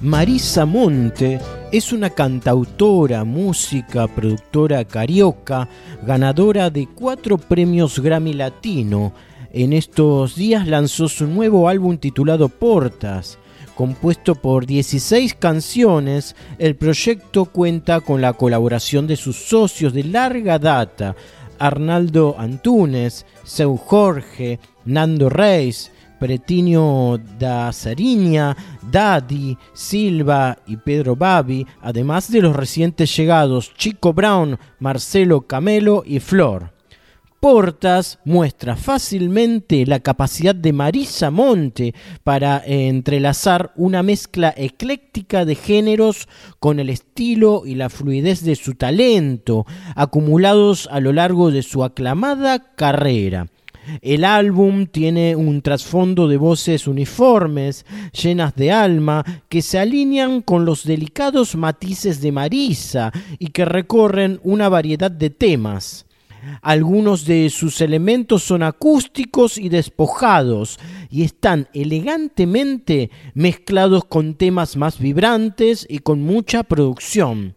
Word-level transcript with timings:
Marisa 0.00 0.64
Monte 0.64 1.40
es 1.76 1.92
una 1.92 2.08
cantautora, 2.08 3.24
música, 3.24 4.08
productora 4.08 4.86
carioca, 4.86 5.68
ganadora 6.06 6.70
de 6.70 6.86
cuatro 6.86 7.36
premios 7.36 7.98
Grammy 7.98 8.32
Latino. 8.32 9.12
En 9.52 9.74
estos 9.74 10.36
días 10.36 10.66
lanzó 10.66 11.06
su 11.06 11.26
nuevo 11.26 11.68
álbum 11.68 11.98
titulado 11.98 12.48
Portas. 12.48 13.38
Compuesto 13.74 14.36
por 14.36 14.64
16 14.64 15.34
canciones, 15.34 16.34
el 16.58 16.76
proyecto 16.76 17.44
cuenta 17.44 18.00
con 18.00 18.22
la 18.22 18.32
colaboración 18.32 19.06
de 19.06 19.16
sus 19.16 19.36
socios 19.36 19.92
de 19.92 20.04
larga 20.04 20.58
data, 20.58 21.14
Arnaldo 21.58 22.36
Antunes, 22.38 23.26
Seu 23.44 23.76
Jorge, 23.76 24.60
Nando 24.86 25.28
Reis, 25.28 25.92
Pretinio 26.18 27.20
da 27.38 27.72
Sariña, 27.72 28.56
Daddy, 28.90 29.56
Silva 29.72 30.58
y 30.66 30.76
Pedro 30.76 31.16
Babi, 31.16 31.66
además 31.82 32.30
de 32.30 32.42
los 32.42 32.56
recientes 32.56 33.14
llegados 33.16 33.72
Chico 33.74 34.12
Brown, 34.12 34.58
Marcelo 34.78 35.42
Camelo 35.42 36.02
y 36.06 36.20
Flor. 36.20 36.76
Portas 37.40 38.18
muestra 38.24 38.76
fácilmente 38.76 39.84
la 39.84 40.00
capacidad 40.00 40.54
de 40.54 40.72
Marisa 40.72 41.30
Monte 41.30 41.94
para 42.24 42.62
entrelazar 42.64 43.72
una 43.76 44.02
mezcla 44.02 44.54
ecléctica 44.56 45.44
de 45.44 45.54
géneros 45.54 46.28
con 46.58 46.80
el 46.80 46.88
estilo 46.88 47.62
y 47.66 47.74
la 47.74 47.90
fluidez 47.90 48.42
de 48.42 48.56
su 48.56 48.74
talento, 48.74 49.66
acumulados 49.94 50.88
a 50.90 50.98
lo 50.98 51.12
largo 51.12 51.50
de 51.50 51.62
su 51.62 51.84
aclamada 51.84 52.74
carrera. 52.74 53.46
El 54.02 54.24
álbum 54.24 54.86
tiene 54.86 55.36
un 55.36 55.62
trasfondo 55.62 56.28
de 56.28 56.36
voces 56.36 56.86
uniformes, 56.86 57.86
llenas 58.12 58.54
de 58.54 58.72
alma, 58.72 59.24
que 59.48 59.62
se 59.62 59.78
alinean 59.78 60.42
con 60.42 60.64
los 60.64 60.84
delicados 60.84 61.56
matices 61.56 62.20
de 62.20 62.32
Marisa 62.32 63.12
y 63.38 63.48
que 63.48 63.64
recorren 63.64 64.40
una 64.42 64.68
variedad 64.68 65.10
de 65.10 65.30
temas. 65.30 66.06
Algunos 66.62 67.24
de 67.24 67.50
sus 67.50 67.80
elementos 67.80 68.42
son 68.44 68.62
acústicos 68.62 69.58
y 69.58 69.68
despojados 69.68 70.78
y 71.10 71.22
están 71.24 71.68
elegantemente 71.74 73.10
mezclados 73.34 74.04
con 74.04 74.34
temas 74.34 74.76
más 74.76 74.98
vibrantes 74.98 75.86
y 75.88 75.98
con 75.98 76.22
mucha 76.22 76.62
producción. 76.62 77.54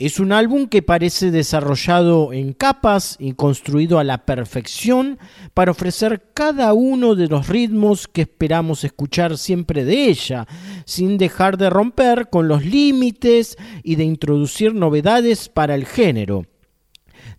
Es 0.00 0.18
un 0.18 0.32
álbum 0.32 0.66
que 0.66 0.80
parece 0.80 1.30
desarrollado 1.30 2.32
en 2.32 2.54
capas 2.54 3.16
y 3.18 3.34
construido 3.34 3.98
a 3.98 4.04
la 4.04 4.24
perfección 4.24 5.18
para 5.52 5.72
ofrecer 5.72 6.30
cada 6.32 6.72
uno 6.72 7.14
de 7.14 7.26
los 7.26 7.48
ritmos 7.48 8.08
que 8.08 8.22
esperamos 8.22 8.82
escuchar 8.82 9.36
siempre 9.36 9.84
de 9.84 10.06
ella, 10.06 10.48
sin 10.86 11.18
dejar 11.18 11.58
de 11.58 11.68
romper 11.68 12.30
con 12.30 12.48
los 12.48 12.64
límites 12.64 13.58
y 13.82 13.96
de 13.96 14.04
introducir 14.04 14.74
novedades 14.74 15.50
para 15.50 15.74
el 15.74 15.84
género. 15.84 16.46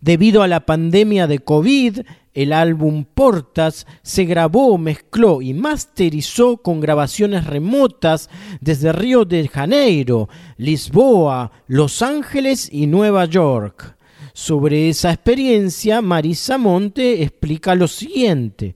Debido 0.00 0.44
a 0.44 0.48
la 0.48 0.64
pandemia 0.64 1.26
de 1.26 1.40
COVID, 1.40 2.02
el 2.34 2.52
álbum 2.52 3.04
Portas 3.04 3.86
se 4.02 4.24
grabó, 4.24 4.78
mezcló 4.78 5.42
y 5.42 5.54
masterizó 5.54 6.56
con 6.58 6.80
grabaciones 6.80 7.46
remotas 7.46 8.30
desde 8.60 8.92
Río 8.92 9.24
de 9.24 9.48
Janeiro, 9.48 10.28
Lisboa, 10.56 11.52
Los 11.66 12.02
Ángeles 12.02 12.68
y 12.72 12.86
Nueva 12.86 13.26
York. 13.26 13.96
Sobre 14.32 14.88
esa 14.88 15.12
experiencia, 15.12 16.00
Marisa 16.00 16.56
Monte 16.56 17.22
explica 17.22 17.74
lo 17.74 17.86
siguiente. 17.86 18.74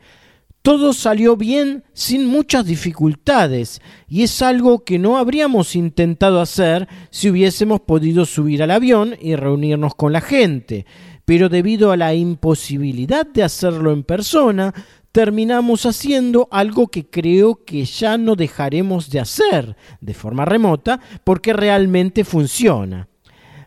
Todo 0.60 0.92
salió 0.92 1.36
bien 1.36 1.84
sin 1.92 2.26
muchas 2.26 2.66
dificultades 2.66 3.80
y 4.08 4.24
es 4.24 4.42
algo 4.42 4.84
que 4.84 4.98
no 4.98 5.16
habríamos 5.16 5.76
intentado 5.76 6.40
hacer 6.40 6.88
si 7.10 7.30
hubiésemos 7.30 7.80
podido 7.80 8.26
subir 8.26 8.64
al 8.64 8.72
avión 8.72 9.16
y 9.20 9.36
reunirnos 9.36 9.94
con 9.94 10.12
la 10.12 10.20
gente 10.20 10.84
pero 11.26 11.50
debido 11.50 11.91
a 11.92 11.97
la 11.98 12.14
imposibilidad 12.14 13.26
de 13.26 13.42
hacerlo 13.42 13.92
en 13.92 14.04
persona, 14.04 14.72
terminamos 15.10 15.84
haciendo 15.84 16.48
algo 16.50 16.87
que 16.87 17.10
creo 17.10 17.64
que 17.64 17.84
ya 17.84 18.16
no 18.16 18.37
dejaremos 18.37 19.10
de 19.10 19.20
hacer 19.20 19.76
de 20.00 20.15
forma 20.15 20.44
remota 20.44 21.00
porque 21.25 21.53
realmente 21.53 22.25
funciona. 22.25 23.09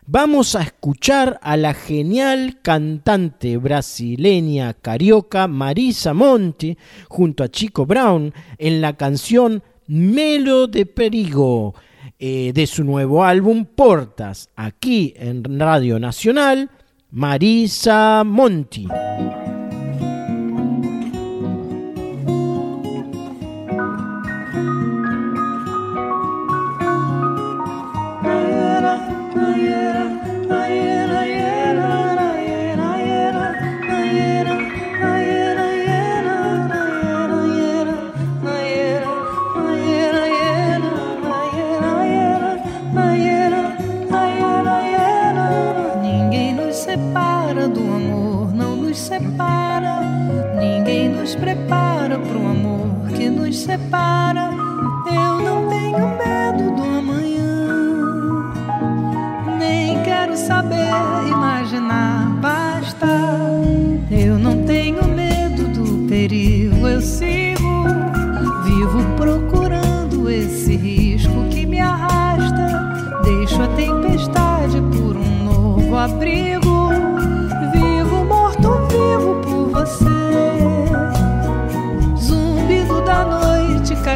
Vamos 0.06 0.56
a 0.56 0.62
escuchar 0.62 1.38
a 1.42 1.56
la 1.56 1.74
genial 1.74 2.60
cantante 2.62 3.58
brasileña 3.58 4.72
carioca 4.74 5.46
Marisa 5.46 6.14
Monte 6.14 6.78
junto 7.08 7.44
a 7.44 7.48
Chico 7.48 7.84
Brown 7.84 8.32
en 8.56 8.80
la 8.80 8.96
canción 8.96 9.62
Melo 9.86 10.66
de 10.66 10.86
Perigo 10.86 11.74
eh, 12.18 12.52
de 12.54 12.66
su 12.66 12.84
nuevo 12.84 13.22
álbum 13.22 13.66
Portas, 13.66 14.48
aquí 14.56 15.12
en 15.16 15.58
Radio 15.58 16.00
Nacional 16.00 16.70
Marisa 17.12 18.22
Monti. 18.24 18.86
demora 52.10 52.18
para 52.18 52.38
um 52.38 52.50
amor 52.50 53.12
que 53.16 53.30
nos 53.30 53.56
separa. 53.56 54.50
Eu 55.06 55.38
não 55.44 55.68
tenho 55.68 56.08
medo 56.18 56.74
do 56.74 56.82
amanhã, 56.82 58.52
nem 59.58 60.02
quero 60.02 60.36
saber 60.36 60.90
imaginar. 61.28 62.28
Basta, 62.40 63.06
eu 64.10 64.38
não 64.38 64.64
tenho 64.64 65.04
medo 65.04 65.68
do 65.68 66.08
perigo. 66.08 66.86
Eu 66.86 67.00
sigo, 67.00 67.84
vivo 68.64 69.04
procurando 69.16 70.28
esse 70.28 70.76
risco 70.76 71.44
que 71.50 71.64
me 71.64 71.78
arrasta. 71.78 73.22
Deixo 73.22 73.62
a 73.62 73.68
tempestade 73.68 74.80
por 74.92 75.16
um 75.16 75.44
novo 75.44 75.96
abrigo. 75.96 76.59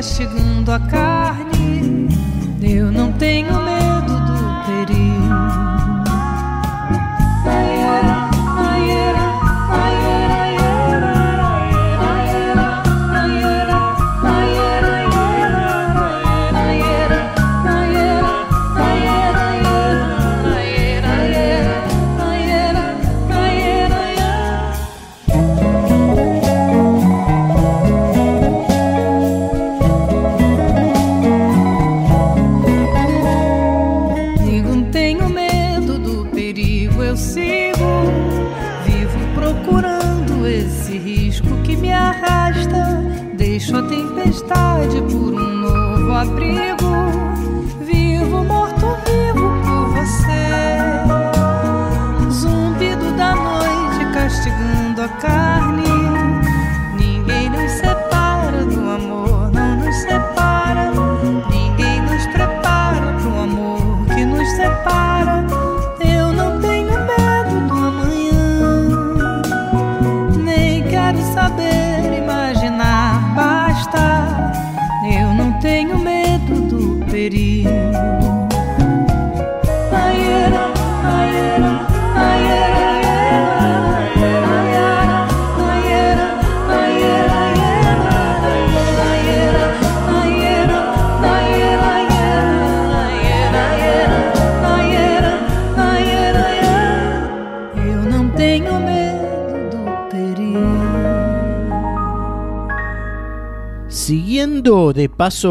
Noite 0.05 0.25
castigando 0.25 0.71
a 0.71 0.79
carne. 0.79 2.09
Eu 2.63 2.93
não 2.93 3.13
tenho 3.13 3.53
medo 3.63 4.04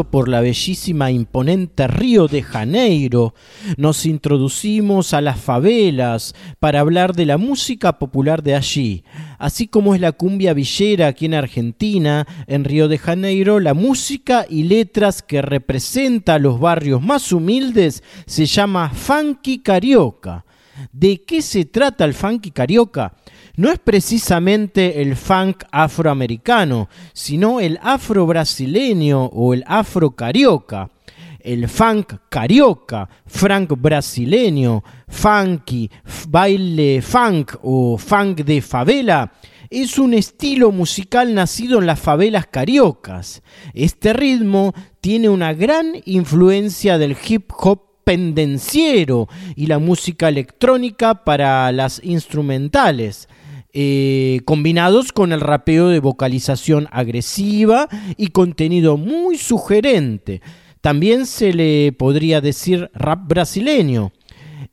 por 0.08 0.28
la 0.28 0.40
bellísima 0.40 1.10
imponente 1.10 1.88
Río 1.88 2.28
de 2.28 2.42
Janeiro, 2.42 3.34
nos 3.76 4.06
introducimos 4.06 5.12
a 5.12 5.20
las 5.20 5.40
favelas 5.40 6.36
para 6.60 6.78
hablar 6.78 7.16
de 7.16 7.26
la 7.26 7.38
música 7.38 7.98
popular 7.98 8.44
de 8.44 8.54
allí, 8.54 9.02
así 9.36 9.66
como 9.66 9.96
es 9.96 10.00
la 10.00 10.12
cumbia 10.12 10.54
villera 10.54 11.08
aquí 11.08 11.26
en 11.26 11.34
Argentina, 11.34 12.24
en 12.46 12.62
Río 12.62 12.86
de 12.86 12.98
Janeiro, 12.98 13.58
la 13.58 13.74
música 13.74 14.46
y 14.48 14.62
letras 14.62 15.22
que 15.22 15.42
representa 15.42 16.34
a 16.34 16.38
los 16.38 16.60
barrios 16.60 17.02
más 17.02 17.32
humildes 17.32 18.04
se 18.26 18.46
llama 18.46 18.90
funky 18.90 19.58
carioca. 19.58 20.44
¿De 20.92 21.22
qué 21.22 21.42
se 21.42 21.64
trata 21.64 22.04
el 22.04 22.14
funky 22.14 22.50
carioca? 22.50 23.14
no 23.56 23.70
es 23.70 23.78
precisamente 23.78 25.00
el 25.00 25.16
funk 25.16 25.64
afroamericano, 25.70 26.88
sino 27.12 27.60
el 27.60 27.78
afro-brasileño 27.82 29.26
o 29.26 29.54
el 29.54 29.64
afro-carioca. 29.66 30.90
El 31.38 31.68
funk 31.68 32.14
carioca, 32.30 33.08
funk 33.26 33.74
brasileño, 33.76 34.82
funky, 35.08 35.90
baile 36.28 37.02
funk 37.02 37.56
o 37.62 37.98
funk 37.98 38.40
de 38.40 38.62
favela, 38.62 39.30
es 39.68 39.98
un 39.98 40.14
estilo 40.14 40.72
musical 40.72 41.34
nacido 41.34 41.78
en 41.80 41.86
las 41.86 42.00
favelas 42.00 42.46
cariocas. 42.46 43.42
Este 43.74 44.14
ritmo 44.14 44.72
tiene 45.00 45.28
una 45.28 45.52
gran 45.52 45.92
influencia 46.06 46.96
del 46.96 47.16
hip 47.28 47.50
hop 47.58 47.93
pendenciero 48.04 49.28
y 49.56 49.66
la 49.66 49.78
música 49.78 50.28
electrónica 50.28 51.24
para 51.24 51.70
las 51.72 52.00
instrumentales. 52.04 53.28
Eh, 53.76 54.40
combinados 54.44 55.12
con 55.12 55.32
el 55.32 55.40
rapeo 55.40 55.88
de 55.88 55.98
vocalización 55.98 56.86
agresiva 56.92 57.88
y 58.16 58.28
contenido 58.28 58.96
muy 58.96 59.36
sugerente. 59.36 60.42
También 60.80 61.26
se 61.26 61.52
le 61.52 61.92
podría 61.92 62.40
decir 62.40 62.90
rap 62.94 63.26
brasileño. 63.26 64.12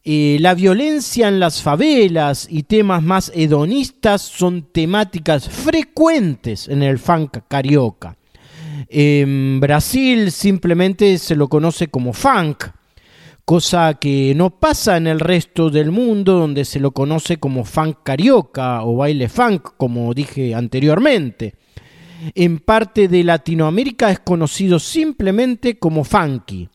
Eh, 0.03 0.37
la 0.39 0.53
violencia 0.55 1.27
en 1.27 1.39
las 1.39 1.61
favelas 1.61 2.47
y 2.49 2.63
temas 2.63 3.01
más 3.01 3.31
hedonistas 3.35 4.21
son 4.21 4.67
temáticas 4.71 5.47
frecuentes 5.47 6.67
en 6.67 6.83
el 6.83 6.99
funk 6.99 7.39
carioca. 7.47 8.17
En 8.87 9.59
Brasil 9.59 10.31
simplemente 10.31 11.17
se 11.17 11.35
lo 11.35 11.47
conoce 11.47 11.87
como 11.87 12.13
funk, 12.13 12.65
cosa 13.45 13.93
que 13.95 14.33
no 14.35 14.59
pasa 14.59 14.97
en 14.97 15.07
el 15.07 15.19
resto 15.19 15.69
del 15.69 15.91
mundo 15.91 16.33
donde 16.33 16.65
se 16.65 16.79
lo 16.79 16.91
conoce 16.91 17.37
como 17.37 17.65
funk 17.65 17.97
carioca 18.03 18.83
o 18.83 18.97
baile 18.97 19.29
funk, 19.29 19.71
como 19.77 20.13
dije 20.13 20.55
anteriormente. 20.55 21.55
En 22.35 22.59
parte 22.59 23.07
de 23.07 23.23
Latinoamérica 23.23 24.11
es 24.11 24.19
conocido 24.19 24.79
simplemente 24.79 25.79
como 25.79 26.03
funky. 26.03 26.69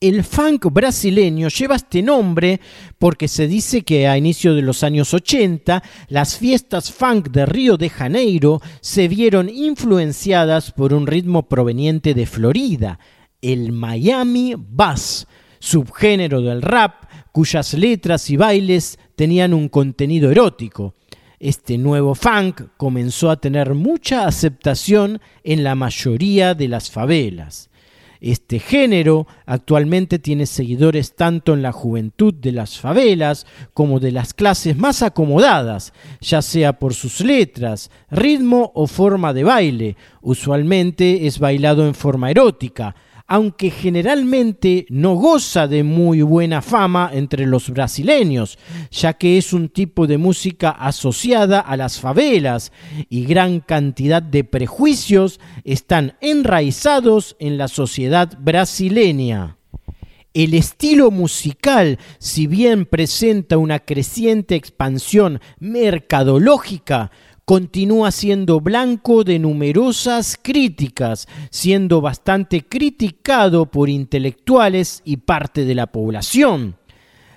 El 0.00 0.24
funk 0.24 0.72
brasileño 0.72 1.48
lleva 1.48 1.76
este 1.76 2.00
nombre 2.00 2.58
porque 2.98 3.28
se 3.28 3.46
dice 3.46 3.82
que 3.82 4.08
a 4.08 4.16
inicio 4.16 4.54
de 4.54 4.62
los 4.62 4.82
años 4.82 5.12
80 5.12 5.82
las 6.08 6.38
fiestas 6.38 6.90
funk 6.90 7.28
de 7.28 7.44
Río 7.44 7.76
de 7.76 7.90
Janeiro 7.90 8.62
se 8.80 9.08
vieron 9.08 9.50
influenciadas 9.50 10.72
por 10.72 10.94
un 10.94 11.06
ritmo 11.06 11.50
proveniente 11.50 12.14
de 12.14 12.24
Florida, 12.24 12.98
el 13.42 13.72
Miami 13.72 14.54
Bass, 14.56 15.26
subgénero 15.60 16.42
del 16.42 16.62
rap 16.62 17.04
cuyas 17.30 17.74
letras 17.74 18.28
y 18.30 18.36
bailes 18.36 18.98
tenían 19.14 19.54
un 19.54 19.68
contenido 19.68 20.30
erótico. 20.30 20.94
Este 21.38 21.78
nuevo 21.78 22.14
funk 22.14 22.62
comenzó 22.76 23.30
a 23.30 23.40
tener 23.40 23.74
mucha 23.74 24.26
aceptación 24.26 25.20
en 25.44 25.62
la 25.62 25.74
mayoría 25.74 26.54
de 26.54 26.68
las 26.68 26.90
favelas. 26.90 27.70
Este 28.20 28.58
género 28.58 29.26
actualmente 29.46 30.18
tiene 30.18 30.44
seguidores 30.44 31.16
tanto 31.16 31.54
en 31.54 31.62
la 31.62 31.72
juventud 31.72 32.34
de 32.34 32.52
las 32.52 32.78
favelas 32.78 33.46
como 33.72 33.98
de 33.98 34.12
las 34.12 34.34
clases 34.34 34.76
más 34.76 35.02
acomodadas, 35.02 35.94
ya 36.20 36.42
sea 36.42 36.78
por 36.78 36.92
sus 36.92 37.20
letras, 37.20 37.90
ritmo 38.10 38.72
o 38.74 38.86
forma 38.86 39.32
de 39.32 39.44
baile. 39.44 39.96
Usualmente 40.20 41.26
es 41.26 41.38
bailado 41.38 41.86
en 41.86 41.94
forma 41.94 42.30
erótica, 42.30 42.94
aunque 43.30 43.70
generalmente 43.70 44.86
no 44.88 45.14
goza 45.14 45.68
de 45.68 45.84
muy 45.84 46.20
buena 46.20 46.62
fama 46.62 47.12
entre 47.14 47.46
los 47.46 47.70
brasileños, 47.70 48.58
ya 48.90 49.12
que 49.12 49.38
es 49.38 49.52
un 49.52 49.68
tipo 49.68 50.08
de 50.08 50.18
música 50.18 50.70
asociada 50.70 51.60
a 51.60 51.76
las 51.76 52.00
favelas 52.00 52.72
y 53.08 53.24
gran 53.26 53.60
cantidad 53.60 54.20
de 54.20 54.42
prejuicios 54.42 55.38
están 55.62 56.14
enraizados 56.20 57.36
en 57.38 57.56
la 57.56 57.68
sociedad 57.68 58.36
brasileña. 58.40 59.58
El 60.34 60.54
estilo 60.54 61.12
musical, 61.12 62.00
si 62.18 62.48
bien 62.48 62.84
presenta 62.84 63.58
una 63.58 63.78
creciente 63.78 64.56
expansión 64.56 65.40
mercadológica, 65.60 67.12
continúa 67.50 68.12
siendo 68.12 68.60
blanco 68.60 69.24
de 69.24 69.40
numerosas 69.40 70.38
críticas, 70.40 71.26
siendo 71.50 72.00
bastante 72.00 72.64
criticado 72.64 73.66
por 73.66 73.88
intelectuales 73.88 75.02
y 75.04 75.16
parte 75.16 75.64
de 75.64 75.74
la 75.74 75.88
población. 75.88 76.76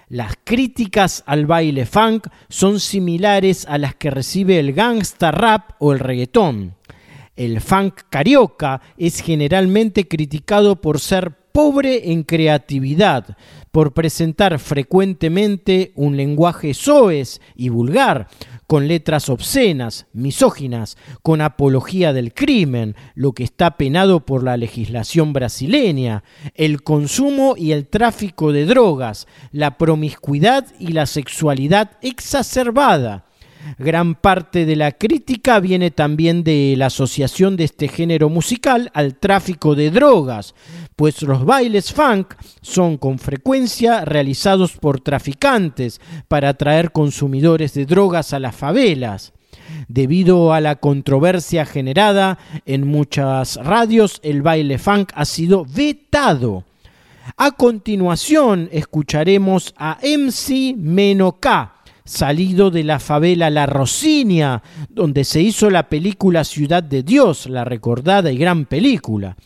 Las 0.09 0.35
críticas 0.43 1.23
al 1.25 1.47
baile 1.47 1.87
funk 1.87 2.27
son 2.47 2.79
similares 2.79 3.65
a 3.67 3.79
las 3.79 3.95
que 3.95 4.11
recibe 4.11 4.59
el 4.59 4.73
gangsta 4.73 5.31
rap 5.31 5.71
o 5.79 5.93
el 5.93 5.97
reggaetón. 5.97 6.75
El 7.35 7.59
funk 7.59 8.01
carioca 8.11 8.81
es 8.97 9.19
generalmente 9.19 10.07
criticado 10.07 10.79
por 10.79 10.99
ser 10.99 11.35
pobre 11.53 12.11
en 12.11 12.23
creatividad, 12.23 13.37
por 13.71 13.93
presentar 13.93 14.59
frecuentemente 14.59 15.93
un 15.95 16.17
lenguaje 16.17 16.73
soez 16.73 17.39
y 17.55 17.69
vulgar, 17.69 18.27
con 18.73 18.87
letras 18.87 19.29
obscenas, 19.29 20.07
misóginas, 20.13 20.97
con 21.21 21.41
apología 21.41 22.11
del 22.11 22.33
crimen, 22.33 22.95
lo 23.13 23.33
que 23.33 23.43
está 23.43 23.77
penado 23.77 24.25
por 24.25 24.43
la 24.43 24.57
legislación 24.57 25.31
brasileña, 25.31 26.23
el 26.55 26.81
consumo 26.81 27.53
y 27.55 27.71
el 27.71 27.85
tráfico 27.85 28.51
de 28.51 28.65
drogas, 28.65 29.27
la 29.51 29.77
promiscuidad 29.77 30.65
y 30.79 30.87
la 30.87 31.05
sexualidad 31.05 31.99
exacerbada. 32.01 33.25
Gran 33.77 34.15
parte 34.15 34.65
de 34.65 34.75
la 34.75 34.91
crítica 34.91 35.59
viene 35.59 35.91
también 35.91 36.43
de 36.43 36.73
la 36.75 36.87
asociación 36.87 37.55
de 37.55 37.65
este 37.65 37.87
género 37.87 38.27
musical 38.29 38.89
al 38.95 39.15
tráfico 39.15 39.75
de 39.75 39.91
drogas, 39.91 40.55
pues 40.95 41.21
los 41.21 41.45
bailes 41.45 41.93
funk 41.93 42.35
son 42.61 42.97
con 42.97 43.19
frecuencia 43.19 44.05
realizados 44.05 44.77
por 44.77 45.01
traficantes 45.01 46.01
para 46.27 46.49
atraer 46.49 46.91
consumidores 46.91 47.73
de 47.73 47.85
drogas 47.85 48.33
a 48.33 48.39
las 48.39 48.55
favelas. 48.55 49.33
Debido 49.87 50.53
a 50.53 50.61
la 50.61 50.75
controversia 50.75 51.65
generada 51.65 52.37
en 52.65 52.87
muchas 52.87 53.57
radios, 53.57 54.19
el 54.23 54.41
baile 54.41 54.77
funk 54.77 55.11
ha 55.15 55.25
sido 55.25 55.65
vetado. 55.65 56.63
A 57.37 57.51
continuación 57.51 58.69
escucharemos 58.71 59.73
a 59.77 59.97
MC 60.03 60.75
K 61.39 61.73
salido 62.05 62.69
de 62.69 62.83
la 62.83 62.99
favela 62.99 63.49
La 63.49 63.65
Rosinia, 63.65 64.61
donde 64.89 65.23
se 65.23 65.41
hizo 65.41 65.69
la 65.69 65.87
película 65.87 66.43
Ciudad 66.43 66.83
de 66.83 67.03
Dios, 67.03 67.47
la 67.47 67.63
recordada 67.63 68.31
y 68.31 68.37
gran 68.37 68.65
película. 68.65 69.37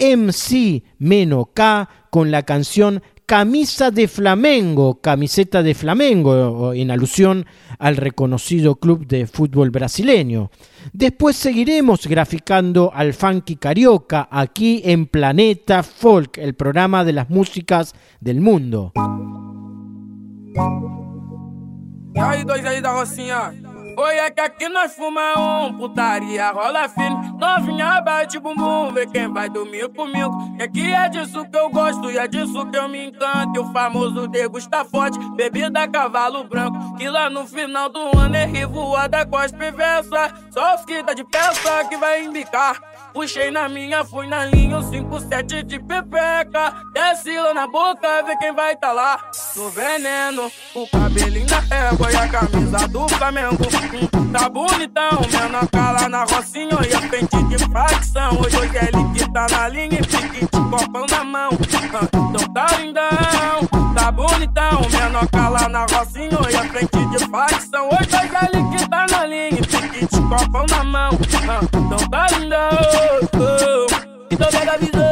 MC 0.00 0.82
Meno 0.98 1.50
K 1.54 1.88
con 2.10 2.30
la 2.30 2.42
canción 2.42 3.02
Camisa 3.30 3.92
de 3.92 4.08
Flamengo, 4.08 5.00
camiseta 5.00 5.62
de 5.62 5.74
Flamengo, 5.74 6.72
en 6.74 6.90
alusión 6.90 7.46
al 7.78 7.96
reconocido 7.96 8.74
club 8.74 9.06
de 9.06 9.28
fútbol 9.28 9.70
brasileño. 9.70 10.50
Después 10.92 11.36
seguiremos 11.36 12.08
graficando 12.08 12.90
al 12.92 13.14
funky 13.14 13.54
carioca 13.54 14.26
aquí 14.32 14.82
en 14.84 15.06
Planeta 15.06 15.84
Folk, 15.84 16.38
el 16.38 16.54
programa 16.54 17.04
de 17.04 17.12
las 17.12 17.30
músicas 17.30 17.94
del 18.18 18.40
mundo. 18.40 18.92
E 22.16 22.80
Rocinha? 22.80 23.52
Oi, 24.00 24.16
é 24.16 24.30
que 24.30 24.40
aqui 24.40 24.66
nós 24.66 24.94
fuma 24.94 25.38
um, 25.38 25.74
putaria 25.74 26.50
rola 26.52 26.88
fino. 26.88 27.36
Novinha 27.38 28.00
bate 28.00 28.38
bumbum, 28.38 28.90
vê 28.94 29.06
quem 29.06 29.30
vai 29.30 29.50
dormir 29.50 29.90
comigo. 29.90 30.56
E 30.58 30.62
aqui 30.62 30.90
é 30.90 31.06
disso 31.10 31.44
que 31.44 31.58
eu 31.58 31.68
gosto 31.68 32.10
e 32.10 32.16
é 32.16 32.26
disso 32.26 32.64
que 32.70 32.78
eu 32.78 32.88
me 32.88 33.08
encanto. 33.08 33.52
E 33.54 33.58
o 33.58 33.70
famoso 33.74 34.26
degusta 34.26 34.86
forte, 34.86 35.18
bebida 35.36 35.86
cavalo 35.86 36.44
branco. 36.44 36.96
Que 36.96 37.10
lá 37.10 37.28
no 37.28 37.46
final 37.46 37.90
do 37.90 38.18
ano 38.18 38.36
é 38.36 38.46
revoada 38.46 39.26
com 39.26 39.36
as 39.36 39.52
perversas. 39.52 40.32
Só 40.50 40.78
que 40.78 41.02
tá 41.02 41.12
de 41.12 41.24
peça 41.24 41.84
que 41.84 41.98
vai 41.98 42.24
embicar. 42.24 42.80
Puxei 43.12 43.50
na 43.50 43.68
minha, 43.68 44.02
fui 44.02 44.26
na 44.26 44.46
linha, 44.46 44.78
o 44.78 44.82
57 44.82 45.62
de 45.64 45.78
pepeca. 45.78 46.72
Desce 46.94 47.38
lá 47.38 47.52
na 47.52 47.66
boca, 47.66 48.22
vê 48.22 48.34
quem 48.38 48.52
vai 48.54 48.74
tá 48.76 48.92
lá. 48.92 49.30
No 49.54 49.68
veneno, 49.68 50.50
o 50.74 50.86
cabelinho 50.88 51.46
da 51.46 51.58
égua 51.76 52.10
e 52.10 52.16
a 52.16 52.28
camisa 52.28 52.88
do 52.88 53.06
Flamengo. 53.08 53.58
Tá 53.90 54.48
bonitão, 54.48 55.20
menor 55.32 55.68
cala 55.68 56.08
na 56.08 56.22
rocinha 56.22 56.78
e 56.88 56.94
a 56.94 57.00
frente 57.00 57.42
de 57.48 57.58
facção. 57.72 58.38
Hoje, 58.40 58.56
hoje 58.56 58.76
é 58.76 58.84
ele 58.84 59.12
que 59.12 59.32
tá 59.32 59.48
na 59.50 59.68
linha 59.68 59.98
e 59.98 60.06
pique 60.06 60.40
de 60.40 60.46
copão 60.46 61.06
na 61.10 61.24
mão. 61.24 61.50
Então 61.50 62.54
tá 62.54 62.66
lindão, 62.78 63.92
tá 63.92 64.12
bonitão, 64.12 64.80
menor 64.92 65.26
cala 65.32 65.68
na 65.68 65.86
rocinha 65.86 66.38
e 66.50 66.54
a 66.54 66.64
frente 66.68 67.04
de 67.06 67.18
facção. 67.30 67.88
Hoje, 67.88 68.14
hoje 68.14 68.36
é 68.36 68.56
ele 68.56 68.78
que 68.78 68.88
tá 68.88 69.06
na 69.10 69.26
linha 69.26 69.58
e 69.58 69.66
pique 69.66 70.06
de 70.06 70.20
copão 70.22 70.66
na 70.70 70.84
mão. 70.84 71.10
Então 71.74 72.08
tá 72.08 72.26
lindão. 72.38 72.70
Então 74.30 74.48
pega 74.52 74.72
a 74.72 74.76
visão. 74.76 75.09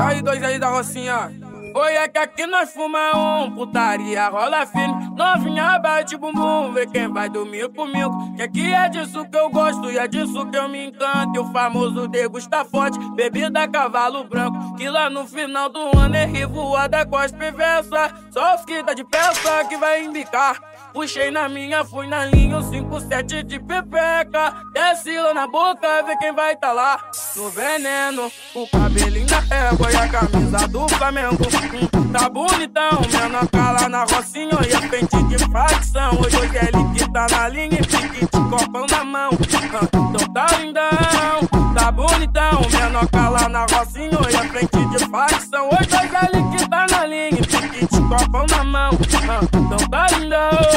E 0.00 0.02
aí, 0.02 0.22
dois 0.22 0.42
aí 0.42 0.58
da 0.58 0.70
Rocinha? 0.70 1.30
Oi, 1.74 1.92
é 1.94 2.08
que 2.08 2.18
aqui 2.18 2.46
nós 2.46 2.72
fuma 2.72 3.14
um, 3.14 3.50
putaria 3.50 4.30
rola 4.30 4.64
fino. 4.64 5.14
Novinha 5.14 5.78
bate 5.78 6.16
bumbum, 6.16 6.72
vê 6.72 6.86
quem 6.86 7.06
vai 7.12 7.28
dormir 7.28 7.68
comigo. 7.68 8.34
Que 8.34 8.42
aqui 8.42 8.72
é 8.72 8.88
disso 8.88 9.22
que 9.26 9.36
eu 9.36 9.50
gosto 9.50 9.90
e 9.90 9.98
é 9.98 10.08
disso 10.08 10.46
que 10.46 10.56
eu 10.56 10.70
me 10.70 10.86
encanto. 10.86 11.36
E 11.36 11.38
o 11.38 11.52
famoso 11.52 12.08
degusta 12.08 12.64
forte, 12.64 12.98
bebida 13.14 13.68
cavalo 13.68 14.24
branco. 14.24 14.74
Que 14.76 14.88
lá 14.88 15.10
no 15.10 15.26
final 15.26 15.68
do 15.68 15.96
ano 15.98 16.16
é 16.16 16.24
revoada 16.24 17.04
com 17.04 17.16
as 17.16 17.30
perversas. 17.30 18.10
Só 18.30 18.56
tá 18.86 18.94
de 18.94 19.04
peça 19.04 19.64
que 19.68 19.76
vai 19.76 20.02
embicar. 20.02 20.69
Puxei 20.92 21.30
na 21.30 21.48
minha, 21.48 21.84
fui 21.84 22.06
na 22.08 22.24
linha, 22.26 22.58
o 22.58 22.62
57 22.62 23.44
de 23.44 23.60
pepeca. 23.60 24.54
Desce 24.72 25.16
lá 25.18 25.32
na 25.32 25.46
boca, 25.46 26.02
vê 26.02 26.16
quem 26.16 26.32
vai 26.34 26.56
tá 26.56 26.72
lá. 26.72 27.00
No 27.36 27.48
veneno, 27.48 28.30
o 28.54 28.66
cabelinho 28.66 29.26
da 29.26 29.38
égua 29.54 29.92
e 29.92 29.96
a 29.96 30.08
camisa 30.08 30.68
do 30.68 30.88
Flamengo. 30.88 31.44
Tá 32.12 32.28
bonitão, 32.28 33.00
menor 33.12 33.48
cala 33.48 33.88
na 33.88 34.04
rocinha 34.04 34.58
e 34.68 34.74
a 34.74 34.80
frente 34.82 35.22
de 35.24 35.38
facção. 35.52 36.10
Hoje, 36.20 36.36
hoje 36.36 36.58
é 36.58 36.64
ele 36.64 36.98
que 36.98 37.12
tá 37.12 37.26
na 37.30 37.48
linha 37.48 37.78
e 37.80 37.86
pique 37.86 38.20
de 38.20 38.50
copão 38.50 38.86
na 38.90 39.04
mão. 39.04 39.30
Então 39.32 40.32
tá 40.34 40.46
lindão, 40.58 41.72
tá 41.74 41.92
bonitão, 41.92 42.62
menor 42.72 43.08
cala 43.10 43.48
na 43.48 43.64
rocinha 43.70 44.18
e 44.28 44.36
a 44.36 44.88
de 44.90 45.10
facção. 45.10 45.68
Hoje, 45.68 45.88
hoje 45.94 46.16
é 46.16 46.36
ele 46.36 46.58
que 46.58 46.68
tá 46.68 46.86
na 46.90 47.06
linha 47.06 47.28
e 47.28 47.46
pique 47.46 47.86
de 47.86 48.00
copão 48.08 48.44
na 48.50 48.64
mão. 48.64 48.90
A 49.72 49.76
visão. 50.08 50.70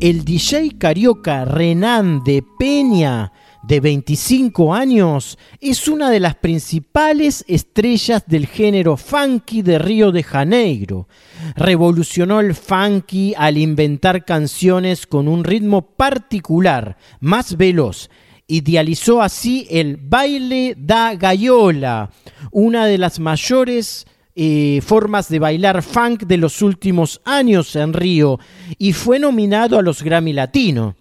el 0.00 0.24
DJ 0.24 0.78
carioca 0.78 1.44
Renan 1.44 2.24
de 2.24 2.42
Peña, 2.58 3.32
de 3.70 3.78
25 3.78 4.74
años, 4.74 5.38
es 5.60 5.86
una 5.86 6.10
de 6.10 6.18
las 6.18 6.34
principales 6.34 7.44
estrellas 7.46 8.24
del 8.26 8.48
género 8.48 8.96
funky 8.96 9.62
de 9.62 9.78
Río 9.78 10.10
de 10.10 10.24
Janeiro. 10.24 11.06
Revolucionó 11.54 12.40
el 12.40 12.56
funky 12.56 13.32
al 13.38 13.56
inventar 13.58 14.24
canciones 14.24 15.06
con 15.06 15.28
un 15.28 15.44
ritmo 15.44 15.82
particular, 15.82 16.96
más 17.20 17.56
veloz. 17.56 18.10
Idealizó 18.48 19.22
así 19.22 19.68
el 19.70 19.98
baile 19.98 20.74
da 20.76 21.14
gaiola, 21.14 22.10
una 22.50 22.86
de 22.86 22.98
las 22.98 23.20
mayores 23.20 24.04
eh, 24.34 24.80
formas 24.84 25.28
de 25.28 25.38
bailar 25.38 25.84
funk 25.84 26.24
de 26.24 26.38
los 26.38 26.60
últimos 26.60 27.20
años 27.24 27.76
en 27.76 27.92
Río 27.92 28.40
y 28.78 28.94
fue 28.94 29.20
nominado 29.20 29.78
a 29.78 29.82
los 29.82 30.02
Grammy 30.02 30.32
Latino. 30.32 30.96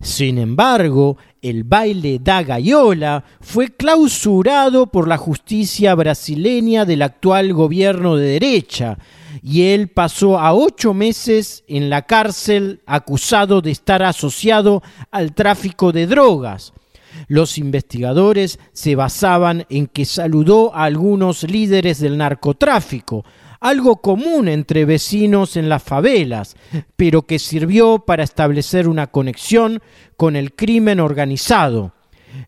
Sin 0.00 0.36
embargo, 0.36 1.16
el 1.44 1.62
baile 1.62 2.18
da 2.22 2.42
Gaiola 2.42 3.22
fue 3.42 3.68
clausurado 3.68 4.86
por 4.86 5.06
la 5.06 5.18
justicia 5.18 5.94
brasileña 5.94 6.86
del 6.86 7.02
actual 7.02 7.52
gobierno 7.52 8.16
de 8.16 8.28
derecha 8.40 8.96
y 9.42 9.64
él 9.64 9.88
pasó 9.88 10.38
a 10.38 10.54
ocho 10.54 10.94
meses 10.94 11.62
en 11.68 11.90
la 11.90 12.06
cárcel 12.06 12.80
acusado 12.86 13.60
de 13.60 13.72
estar 13.72 14.02
asociado 14.02 14.82
al 15.10 15.34
tráfico 15.34 15.92
de 15.92 16.06
drogas. 16.06 16.72
Los 17.28 17.58
investigadores 17.58 18.58
se 18.72 18.94
basaban 18.94 19.66
en 19.68 19.86
que 19.86 20.06
saludó 20.06 20.74
a 20.74 20.84
algunos 20.84 21.42
líderes 21.42 22.00
del 22.00 22.16
narcotráfico, 22.16 23.22
algo 23.64 23.96
común 23.96 24.48
entre 24.48 24.84
vecinos 24.84 25.56
en 25.56 25.70
las 25.70 25.82
favelas, 25.82 26.54
pero 26.96 27.22
que 27.22 27.38
sirvió 27.38 28.00
para 28.00 28.22
establecer 28.22 28.88
una 28.88 29.06
conexión 29.06 29.80
con 30.18 30.36
el 30.36 30.52
crimen 30.52 31.00
organizado. 31.00 31.94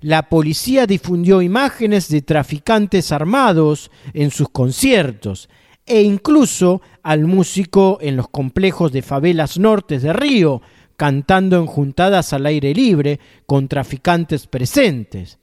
La 0.03 0.29
policía 0.29 0.87
difundió 0.87 1.41
imágenes 1.41 2.11
de 2.11 2.21
traficantes 2.21 3.13
armados 3.13 3.91
en 4.13 4.31
sus 4.31 4.51
conciertos 4.51 5.49
e 5.87 6.03
incluso 6.03 6.83
al 7.03 7.25
músico 7.25 7.97
en 8.03 8.17
los 8.17 8.29
complejos 8.29 8.93
de 8.93 9.01
favelas 9.01 9.59
nortes 9.59 10.03
de 10.03 10.13
Río, 10.13 10.61
cantando 10.99 11.57
en 11.57 11.65
juntadas 11.65 12.35
al 12.35 12.45
aire 12.45 12.75
libre 12.75 13.21
con 13.47 13.69
traficantes 13.69 14.47
presentes. 14.47 15.39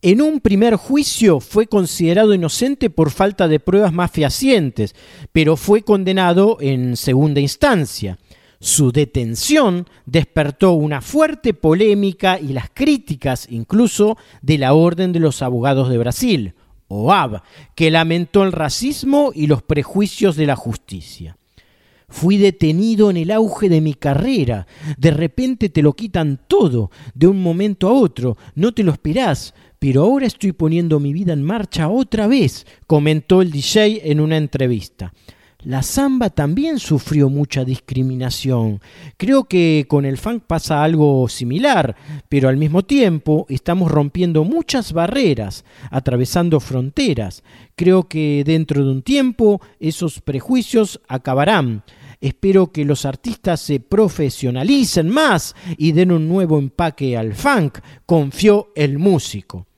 En 0.00 0.22
un 0.22 0.38
primer 0.38 0.76
juicio 0.76 1.40
fue 1.40 1.66
considerado 1.66 2.32
inocente 2.32 2.88
por 2.88 3.10
falta 3.10 3.48
de 3.48 3.58
pruebas 3.58 3.92
más 3.92 4.12
fehacientes, 4.12 4.94
pero 5.32 5.56
fue 5.56 5.82
condenado 5.82 6.58
en 6.60 6.96
segunda 6.96 7.40
instancia. 7.40 8.16
Su 8.60 8.92
detención 8.92 9.88
despertó 10.06 10.74
una 10.74 11.00
fuerte 11.00 11.52
polémica 11.52 12.38
y 12.38 12.52
las 12.52 12.70
críticas 12.70 13.48
incluso 13.50 14.16
de 14.40 14.58
la 14.58 14.72
Orden 14.72 15.12
de 15.12 15.18
los 15.18 15.42
Abogados 15.42 15.88
de 15.88 15.98
Brasil, 15.98 16.54
OAB, 16.86 17.42
que 17.74 17.90
lamentó 17.90 18.44
el 18.44 18.52
racismo 18.52 19.32
y 19.34 19.48
los 19.48 19.62
prejuicios 19.62 20.36
de 20.36 20.46
la 20.46 20.54
justicia. 20.54 21.36
Fui 22.08 22.38
detenido 22.38 23.10
en 23.10 23.18
el 23.18 23.30
auge 23.30 23.68
de 23.68 23.82
mi 23.82 23.92
carrera. 23.92 24.66
De 24.96 25.10
repente 25.10 25.68
te 25.68 25.82
lo 25.82 25.92
quitan 25.92 26.40
todo, 26.48 26.90
de 27.14 27.26
un 27.26 27.42
momento 27.42 27.88
a 27.88 27.92
otro. 27.92 28.38
No 28.54 28.72
te 28.72 28.82
lo 28.82 28.92
esperás, 28.92 29.54
pero 29.78 30.02
ahora 30.02 30.26
estoy 30.26 30.52
poniendo 30.52 31.00
mi 31.00 31.12
vida 31.12 31.32
en 31.32 31.42
marcha 31.42 31.88
otra 31.88 32.26
vez, 32.26 32.66
comentó 32.86 33.42
el 33.42 33.50
DJ 33.50 34.10
en 34.10 34.20
una 34.20 34.36
entrevista. 34.36 35.12
La 35.64 35.82
samba 35.82 36.30
también 36.30 36.78
sufrió 36.78 37.28
mucha 37.28 37.64
discriminación. 37.64 38.80
Creo 39.16 39.44
que 39.44 39.86
con 39.88 40.04
el 40.04 40.16
funk 40.16 40.44
pasa 40.46 40.84
algo 40.84 41.28
similar, 41.28 41.96
pero 42.28 42.48
al 42.48 42.56
mismo 42.56 42.84
tiempo 42.84 43.44
estamos 43.48 43.90
rompiendo 43.90 44.44
muchas 44.44 44.92
barreras, 44.92 45.64
atravesando 45.90 46.60
fronteras. 46.60 47.42
Creo 47.74 48.04
que 48.04 48.44
dentro 48.46 48.84
de 48.84 48.90
un 48.92 49.02
tiempo 49.02 49.60
esos 49.80 50.20
prejuicios 50.20 51.00
acabarán. 51.08 51.82
Espero 52.20 52.72
que 52.72 52.84
los 52.84 53.04
artistas 53.04 53.60
se 53.60 53.80
profesionalicen 53.80 55.08
más 55.08 55.54
y 55.76 55.92
den 55.92 56.12
un 56.12 56.28
nuevo 56.28 56.58
empaque 56.58 57.16
al 57.16 57.34
funk, 57.34 57.78
confió 58.06 58.72
el 58.74 58.98
músico 58.98 59.68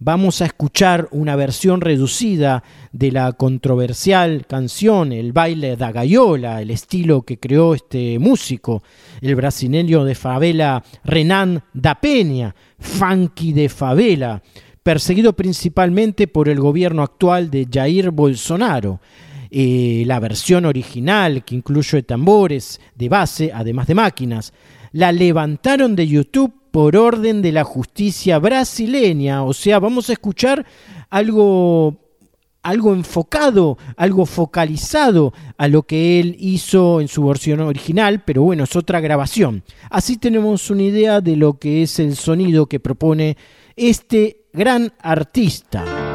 vamos 0.00 0.40
a 0.40 0.46
escuchar 0.46 1.08
una 1.12 1.36
versión 1.36 1.82
reducida 1.82 2.64
de 2.90 3.12
la 3.12 3.32
controversial 3.32 4.46
canción 4.46 5.12
El 5.12 5.32
baile 5.32 5.76
da 5.76 5.92
gaiola, 5.92 6.60
el 6.60 6.70
estilo 6.70 7.22
que 7.22 7.38
creó 7.38 7.74
este 7.74 8.18
músico, 8.18 8.82
el 9.20 9.36
brasileño 9.36 10.04
de 10.04 10.14
favela 10.14 10.82
Renan 11.04 11.62
da 11.74 12.00
Peña, 12.00 12.54
funky 12.78 13.52
de 13.52 13.68
favela, 13.68 14.42
perseguido 14.82 15.34
principalmente 15.34 16.26
por 16.26 16.48
el 16.48 16.58
gobierno 16.58 17.02
actual 17.02 17.50
de 17.50 17.68
Jair 17.70 18.10
Bolsonaro. 18.10 19.00
Eh, 19.50 20.04
la 20.06 20.20
versión 20.20 20.64
original, 20.64 21.44
que 21.44 21.56
incluye 21.56 22.02
tambores 22.02 22.80
de 22.94 23.08
base, 23.08 23.50
además 23.52 23.86
de 23.86 23.94
máquinas, 23.94 24.52
la 24.92 25.12
levantaron 25.12 25.96
de 25.96 26.06
YouTube 26.06 26.52
por 26.70 26.96
orden 26.96 27.42
de 27.42 27.52
la 27.52 27.64
justicia 27.64 28.38
brasileña. 28.38 29.42
O 29.42 29.52
sea, 29.52 29.78
vamos 29.78 30.08
a 30.08 30.12
escuchar 30.12 30.64
algo 31.08 31.98
algo 32.62 32.92
enfocado, 32.92 33.78
algo 33.96 34.26
focalizado 34.26 35.32
a 35.56 35.68
lo 35.68 35.84
que 35.84 36.20
él 36.20 36.36
hizo 36.38 37.00
en 37.00 37.08
su 37.08 37.24
versión 37.24 37.60
original, 37.60 38.22
pero 38.24 38.42
bueno, 38.42 38.64
es 38.64 38.76
otra 38.76 39.00
grabación. 39.00 39.62
Así 39.88 40.18
tenemos 40.18 40.70
una 40.70 40.82
idea 40.82 41.20
de 41.20 41.36
lo 41.36 41.58
que 41.58 41.82
es 41.82 41.98
el 41.98 42.16
sonido 42.16 42.66
que 42.66 42.80
propone 42.80 43.36
este 43.76 44.44
gran 44.52 44.92
artista. 45.00 46.09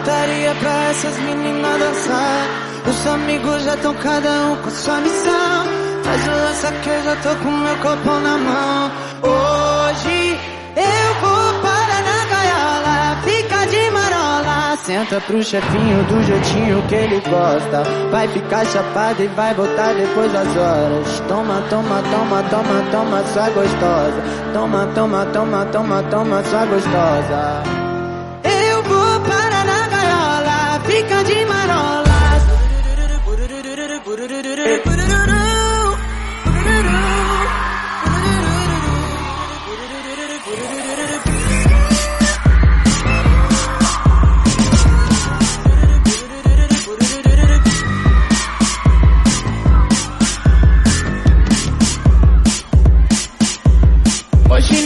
Só 0.00 0.06
putaria 0.06 0.54
pra 0.54 0.90
essas 0.90 1.18
meninas 1.18 1.78
dançar. 1.78 2.46
Os 2.88 3.06
amigos 3.06 3.64
já 3.64 3.74
estão 3.74 3.94
cada 3.94 4.30
um 4.46 4.56
com 4.56 4.70
sua 4.70 5.00
missão. 5.00 5.66
Faz 6.02 6.26
o 6.26 6.30
lança 6.30 6.72
que 6.72 6.88
eu 6.88 7.02
já 7.02 7.16
tô 7.16 7.36
com 7.36 7.50
meu 7.50 7.76
copo 7.76 8.20
na 8.20 8.38
mão. 8.38 8.90
Hoje 9.22 10.38
eu 10.76 11.14
vou 11.20 11.60
para 11.60 12.00
na 12.00 12.24
gaiola, 12.30 13.20
fica 13.24 13.66
de 13.66 13.90
marola. 13.90 14.76
Senta 14.78 15.20
pro 15.20 15.42
chefinho 15.42 16.02
do 16.04 16.22
jeitinho 16.22 16.82
que 16.88 16.94
ele 16.94 17.20
gosta. 17.20 17.82
Vai 18.10 18.26
ficar 18.28 18.64
chapado 18.66 19.22
e 19.22 19.26
vai 19.28 19.52
voltar 19.54 19.94
depois 19.94 20.32
das 20.32 20.48
horas. 20.56 21.22
Toma, 21.28 21.62
toma, 21.68 22.02
toma, 22.10 22.42
toma, 22.44 22.82
toma, 22.90 23.22
sua 23.24 23.50
gostosa. 23.50 24.22
Toma, 24.54 24.88
toma, 24.94 25.26
toma, 25.26 25.64
toma, 25.66 26.02
toma, 26.04 26.42
sua 26.44 26.64
gostosa. 26.64 27.79
Hoje 34.70 34.78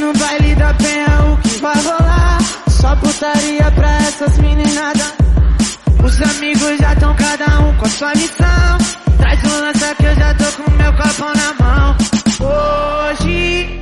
no 0.01 0.15
baile 0.15 0.55
da 0.55 0.73
penha 0.75 1.07
o 1.31 1.37
que 1.43 1.61
vai 1.61 1.77
rolar? 1.83 2.39
Só 2.71 2.97
putaria 2.97 3.71
pra 3.73 3.99
essas 3.99 4.39
meninadas. 4.39 5.13
Os 6.03 6.23
amigos 6.23 6.79
já 6.79 6.95
estão 6.95 7.15
cada 7.17 7.61
um 7.61 7.77
com 7.77 7.87
sua 7.87 8.15
missão. 8.15 8.84
Lança 9.49 9.95
que 9.95 10.05
eu 10.05 10.15
já 10.15 10.35
tô 10.35 10.45
com 10.63 10.71
meu 10.73 10.93
copo 10.93 11.25
na 11.37 11.55
mão. 11.61 11.97
Hoje. 12.41 13.81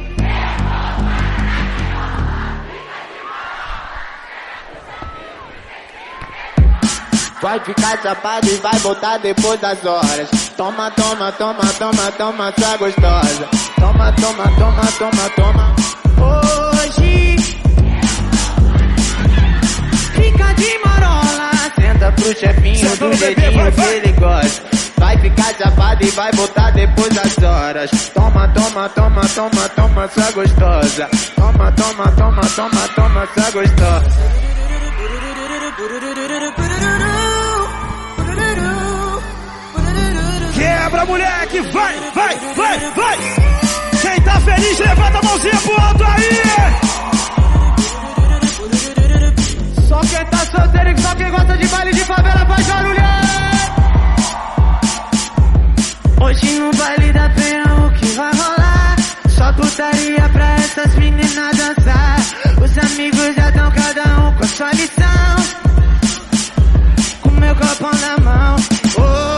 Vai 7.43 7.59
ficar 7.59 8.01
chapado 8.01 8.47
e 8.47 8.57
vai 8.59 8.79
voltar 8.79 9.19
depois 9.19 9.61
das 9.61 9.85
horas. 9.85 10.29
Toma, 10.57 10.91
toma, 10.93 11.33
toma, 11.33 11.65
toma, 11.77 12.13
toma, 12.13 12.53
sua 12.57 12.77
gostosa. 12.77 13.49
Toma, 13.81 14.13
toma, 14.13 14.45
toma, 14.57 14.83
toma, 14.99 15.31
toma. 15.35 15.75
Hoje. 16.23 17.37
Fica 20.15 20.53
de 20.55 20.79
marola. 20.85 21.51
Senta 21.81 22.13
pro 22.13 22.33
chefinho 22.39 22.97
do 22.97 23.13
jeitinho 23.15 23.73
ficar 25.23 25.55
chapado 25.55 26.05
e 26.05 26.11
vai 26.11 26.33
voltar 26.33 26.73
depois 26.73 27.15
das 27.15 27.39
horas. 27.39 27.91
Toma, 28.13 28.49
toma, 28.49 28.89
toma, 28.89 29.21
toma, 29.29 29.69
toma, 29.69 30.09
sua 30.09 30.33
gostosa. 30.33 31.09
Toma, 31.37 31.73
toma, 31.73 32.13
toma, 32.13 32.43
toma, 32.57 32.89
toma, 32.97 33.29
sua 33.33 33.51
gostosa. 33.53 34.11
Quebra, 40.55 41.07
moleque! 41.07 41.61
Vai, 41.73 41.95
vai, 42.15 42.37
vai, 42.57 42.79
vai! 42.91 43.19
Quem 44.01 44.21
tá 44.23 44.41
feliz, 44.41 44.79
levanta 44.79 45.19
a 45.19 45.23
mãozinha 45.23 45.61
pro 45.63 45.81
alto 45.81 46.05
aí! 46.05 46.43
Só 49.89 50.01
quem 50.01 50.27
tá 50.27 50.39
solteiro 50.39 50.91
e 50.91 51.01
só 51.01 51.15
quem 51.15 51.31
gosta 51.31 51.57
de 51.57 51.67
baile 51.69 51.93
de 51.93 52.05
favela 52.05 52.47
faz 52.47 52.67
barulho! 52.67 53.52
Hoje 56.23 56.59
no 56.61 56.71
baile 56.75 57.13
da 57.13 57.29
penha 57.31 57.65
o 57.85 57.93
que 57.95 58.07
vai 58.15 58.33
rolar? 58.33 58.97
Só 59.29 59.53
putaria 59.55 60.29
pra 60.29 60.55
essas 60.55 60.95
meninas 60.95 61.57
dançar. 61.57 62.19
Os 62.63 62.79
amigos 62.79 63.35
já 63.35 63.49
estão 63.49 63.71
cada 63.73 64.21
um 64.21 64.33
com 64.37 64.47
sua 64.47 64.71
lição. 64.73 65.37
Com 67.23 67.31
meu 67.33 67.55
copo 67.57 67.91
na 67.97 68.19
mão. 68.19 68.57
Hoje 68.57 69.32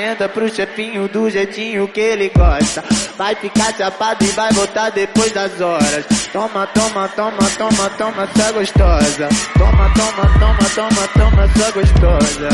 Senta 0.00 0.30
pro 0.30 0.48
chefinho 0.48 1.06
do 1.08 1.28
jeitinho 1.28 1.86
que 1.86 2.00
ele 2.00 2.30
gosta. 2.30 2.82
Vai 3.18 3.34
ficar 3.34 3.70
chapado 3.74 4.24
e 4.24 4.28
vai 4.28 4.50
voltar 4.50 4.88
depois 4.88 5.30
das 5.30 5.60
horas. 5.60 6.06
Toma, 6.32 6.66
toma, 6.68 7.06
toma, 7.08 7.50
toma, 7.58 7.90
toma, 7.98 8.26
sua 8.34 8.52
gostosa. 8.52 9.28
Toma, 9.58 9.92
toma, 9.92 10.38
toma, 10.38 10.70
toma, 10.74 11.08
toma, 11.08 11.48
sua 11.48 11.70
gostosa. 11.72 12.48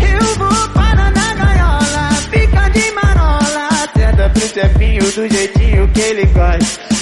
Eu 0.00 0.34
vou 0.36 0.68
para 0.70 1.10
na 1.10 1.34
gaiola, 1.34 2.08
fica 2.30 2.68
de 2.70 2.90
marola. 2.92 3.68
Senta 3.94 4.30
pro 4.30 4.48
chefinho 4.48 5.12
do 5.12 5.28
jeitinho 5.28 5.88
que 5.92 6.00
ele 6.00 6.24
gosta. 6.24 6.99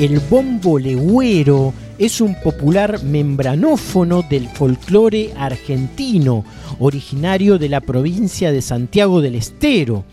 El 0.00 0.18
bombo 0.18 0.78
legüero 0.78 1.74
es 1.98 2.22
un 2.22 2.34
popular 2.42 3.02
membranófono 3.04 4.22
del 4.22 4.48
folclore 4.48 5.34
argentino, 5.36 6.42
originario 6.78 7.58
de 7.58 7.68
la 7.68 7.82
provincia 7.82 8.50
de 8.50 8.62
Santiago 8.62 9.20
del 9.20 9.34
Estero 9.34 10.06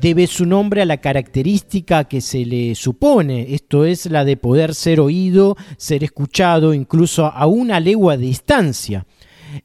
debe 0.00 0.26
su 0.26 0.46
nombre 0.46 0.80
a 0.80 0.86
la 0.86 0.96
característica 0.96 2.04
que 2.04 2.22
se 2.22 2.46
le 2.46 2.74
supone, 2.74 3.52
esto 3.54 3.84
es 3.84 4.06
la 4.06 4.24
de 4.24 4.38
poder 4.38 4.74
ser 4.74 4.98
oído, 4.98 5.58
ser 5.76 6.02
escuchado 6.02 6.72
incluso 6.72 7.26
a 7.26 7.46
una 7.46 7.78
legua 7.78 8.16
de 8.16 8.24
distancia. 8.24 9.04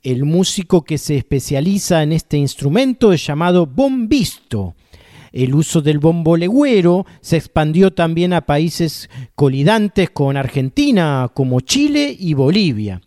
El 0.04 0.26
músico 0.26 0.84
que 0.84 0.98
se 0.98 1.16
especializa 1.16 2.04
en 2.04 2.12
este 2.12 2.36
instrumento 2.36 3.14
es 3.14 3.26
llamado 3.26 3.66
bombisto. 3.66 4.76
El 5.36 5.54
uso 5.54 5.82
del 5.82 6.00
bombo 6.00 6.38
legüero 6.38 7.06
se 7.20 7.36
expandió 7.36 7.92
también 7.92 8.32
a 8.32 8.46
países 8.46 9.10
colidantes 9.36 10.10
con 10.10 10.38
Argentina 10.38 11.30
como 11.34 11.60
Chile 11.60 12.16
y 12.18 12.34
Bolivia. 12.36 13.02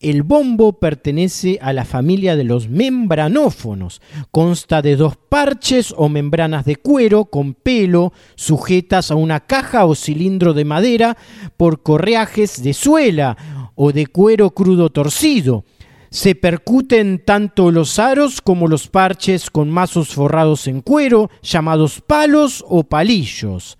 El 0.00 0.22
bombo 0.22 0.78
pertenece 0.78 1.58
a 1.60 1.74
la 1.74 1.84
familia 1.84 2.36
de 2.36 2.44
los 2.44 2.70
membranófonos. 2.70 4.00
Consta 4.30 4.80
de 4.80 4.96
dos 4.96 5.18
parches 5.28 5.92
o 5.94 6.08
membranas 6.08 6.64
de 6.64 6.76
cuero 6.76 7.26
con 7.26 7.52
pelo 7.52 8.14
sujetas 8.34 9.10
a 9.10 9.16
una 9.16 9.40
caja 9.40 9.84
o 9.84 9.94
cilindro 9.94 10.54
de 10.54 10.64
madera 10.64 11.18
por 11.58 11.82
correajes 11.82 12.62
de 12.62 12.72
suela 12.72 13.36
o 13.74 13.92
de 13.92 14.06
cuero 14.06 14.52
crudo 14.52 14.88
torcido. 14.88 15.66
Se 16.10 16.34
percuten 16.34 17.22
tanto 17.24 17.70
los 17.70 17.98
aros 17.98 18.40
como 18.40 18.66
los 18.66 18.88
parches 18.88 19.50
con 19.50 19.70
mazos 19.70 20.14
forrados 20.14 20.66
en 20.66 20.80
cuero, 20.80 21.30
llamados 21.42 22.00
palos 22.00 22.64
o 22.66 22.84
palillos. 22.84 23.78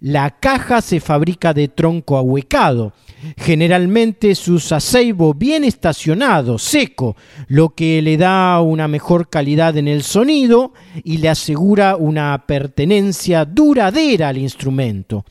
La 0.00 0.30
caja 0.40 0.80
se 0.80 0.98
fabrica 0.98 1.52
de 1.52 1.68
tronco 1.68 2.16
ahuecado. 2.16 2.94
Generalmente 3.36 4.30
es 4.30 4.48
un 4.48 4.58
aceibo 4.70 5.34
bien 5.34 5.62
estacionado, 5.62 6.58
seco, 6.58 7.16
lo 7.48 7.74
que 7.74 8.00
le 8.00 8.16
da 8.16 8.62
una 8.62 8.88
mejor 8.88 9.28
calidad 9.28 9.76
en 9.76 9.88
el 9.88 10.02
sonido 10.02 10.72
y 11.04 11.18
le 11.18 11.28
asegura 11.28 11.96
una 11.96 12.46
pertenencia 12.46 13.44
duradera 13.44 14.28
al 14.28 14.38
instrumento. 14.38 15.26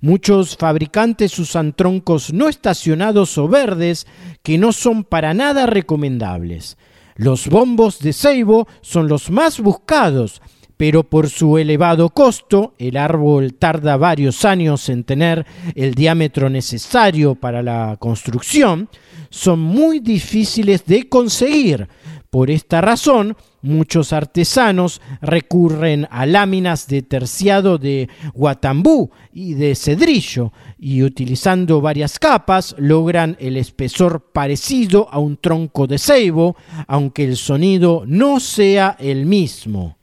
Muchos 0.00 0.56
fabricantes 0.56 1.38
usan 1.38 1.72
troncos 1.72 2.32
no 2.32 2.48
estacionados 2.48 3.38
o 3.38 3.48
verdes 3.48 4.06
que 4.42 4.58
no 4.58 4.72
son 4.72 5.04
para 5.04 5.34
nada 5.34 5.66
recomendables. 5.66 6.76
Los 7.16 7.48
bombos 7.48 8.00
de 8.00 8.12
ceibo 8.12 8.66
son 8.80 9.08
los 9.08 9.30
más 9.30 9.60
buscados, 9.60 10.42
pero 10.76 11.04
por 11.04 11.30
su 11.30 11.58
elevado 11.58 12.10
costo, 12.10 12.74
el 12.78 12.96
árbol 12.96 13.54
tarda 13.54 13.96
varios 13.96 14.44
años 14.44 14.88
en 14.88 15.04
tener 15.04 15.46
el 15.76 15.94
diámetro 15.94 16.50
necesario 16.50 17.36
para 17.36 17.62
la 17.62 17.96
construcción, 18.00 18.88
son 19.30 19.60
muy 19.60 20.00
difíciles 20.00 20.84
de 20.86 21.08
conseguir. 21.08 21.88
Por 22.30 22.50
esta 22.50 22.80
razón, 22.80 23.36
muchos 23.64 24.12
artesanos 24.12 25.00
recurren 25.20 26.06
a 26.10 26.26
láminas 26.26 26.86
de 26.86 27.02
terciado 27.02 27.78
de 27.78 28.08
guatambú 28.34 29.10
y 29.32 29.54
de 29.54 29.74
cedrillo 29.74 30.52
y 30.78 31.02
utilizando 31.02 31.80
varias 31.80 32.18
capas 32.18 32.76
logran 32.78 33.36
el 33.40 33.56
espesor 33.56 34.30
parecido 34.32 35.08
a 35.10 35.18
un 35.18 35.38
tronco 35.38 35.86
de 35.86 35.98
ceibo, 35.98 36.56
aunque 36.86 37.24
el 37.24 37.36
sonido 37.36 38.04
no 38.06 38.38
sea 38.38 38.96
el 39.00 39.26
mismo. 39.26 39.96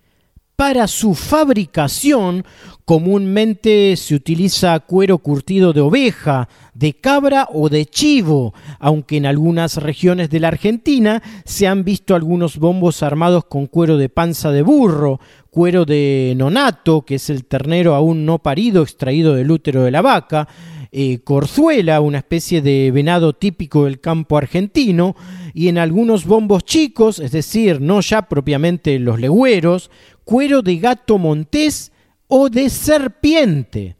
Para 0.61 0.87
su 0.87 1.15
fabricación 1.15 2.45
comúnmente 2.85 3.95
se 3.97 4.13
utiliza 4.13 4.79
cuero 4.81 5.17
curtido 5.17 5.73
de 5.73 5.81
oveja, 5.81 6.47
de 6.75 6.93
cabra 6.93 7.47
o 7.51 7.67
de 7.67 7.87
chivo, 7.87 8.53
aunque 8.77 9.17
en 9.17 9.25
algunas 9.25 9.77
regiones 9.77 10.29
de 10.29 10.39
la 10.39 10.49
Argentina 10.49 11.23
se 11.45 11.65
han 11.65 11.83
visto 11.83 12.13
algunos 12.13 12.57
bombos 12.57 13.01
armados 13.01 13.45
con 13.45 13.65
cuero 13.65 13.97
de 13.97 14.09
panza 14.09 14.51
de 14.51 14.61
burro, 14.61 15.19
cuero 15.49 15.83
de 15.83 16.35
nonato, 16.37 17.01
que 17.07 17.15
es 17.15 17.31
el 17.31 17.45
ternero 17.45 17.95
aún 17.95 18.27
no 18.27 18.37
parido 18.37 18.83
extraído 18.83 19.33
del 19.33 19.49
útero 19.49 19.81
de 19.81 19.89
la 19.89 20.03
vaca, 20.03 20.47
eh, 20.91 21.21
corzuela, 21.23 22.01
una 22.01 22.17
especie 22.17 22.61
de 22.61 22.91
venado 22.91 23.31
típico 23.33 23.85
del 23.85 23.99
campo 23.99 24.37
argentino, 24.37 25.15
y 25.53 25.69
en 25.69 25.77
algunos 25.77 26.25
bombos 26.25 26.65
chicos, 26.65 27.19
es 27.19 27.31
decir, 27.31 27.79
no 27.79 28.01
ya 28.01 28.23
propiamente 28.23 28.99
los 28.99 29.19
legüeros, 29.19 29.89
cuero 30.23 30.61
de 30.61 30.77
gato 30.77 31.17
montés 31.17 31.91
o 32.27 32.49
de 32.49 32.69
serpiente. 32.69 33.95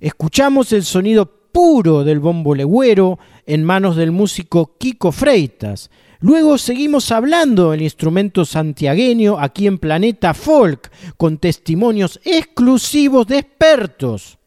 Escuchamos 0.00 0.72
el 0.72 0.84
sonido 0.84 1.26
puro 1.52 2.04
del 2.04 2.20
bombo 2.20 2.54
legüero 2.54 3.18
en 3.46 3.64
manos 3.64 3.96
del 3.96 4.12
músico 4.12 4.76
Kiko 4.78 5.12
Freitas. 5.12 5.90
Luego 6.20 6.58
seguimos 6.58 7.10
hablando 7.12 7.70
del 7.70 7.82
instrumento 7.82 8.44
santiagueño 8.44 9.38
aquí 9.38 9.66
en 9.66 9.78
Planeta 9.78 10.34
Folk, 10.34 10.90
con 11.16 11.38
testimonios 11.38 12.20
exclusivos 12.24 13.26
de 13.26 13.38
expertos. 13.38 14.39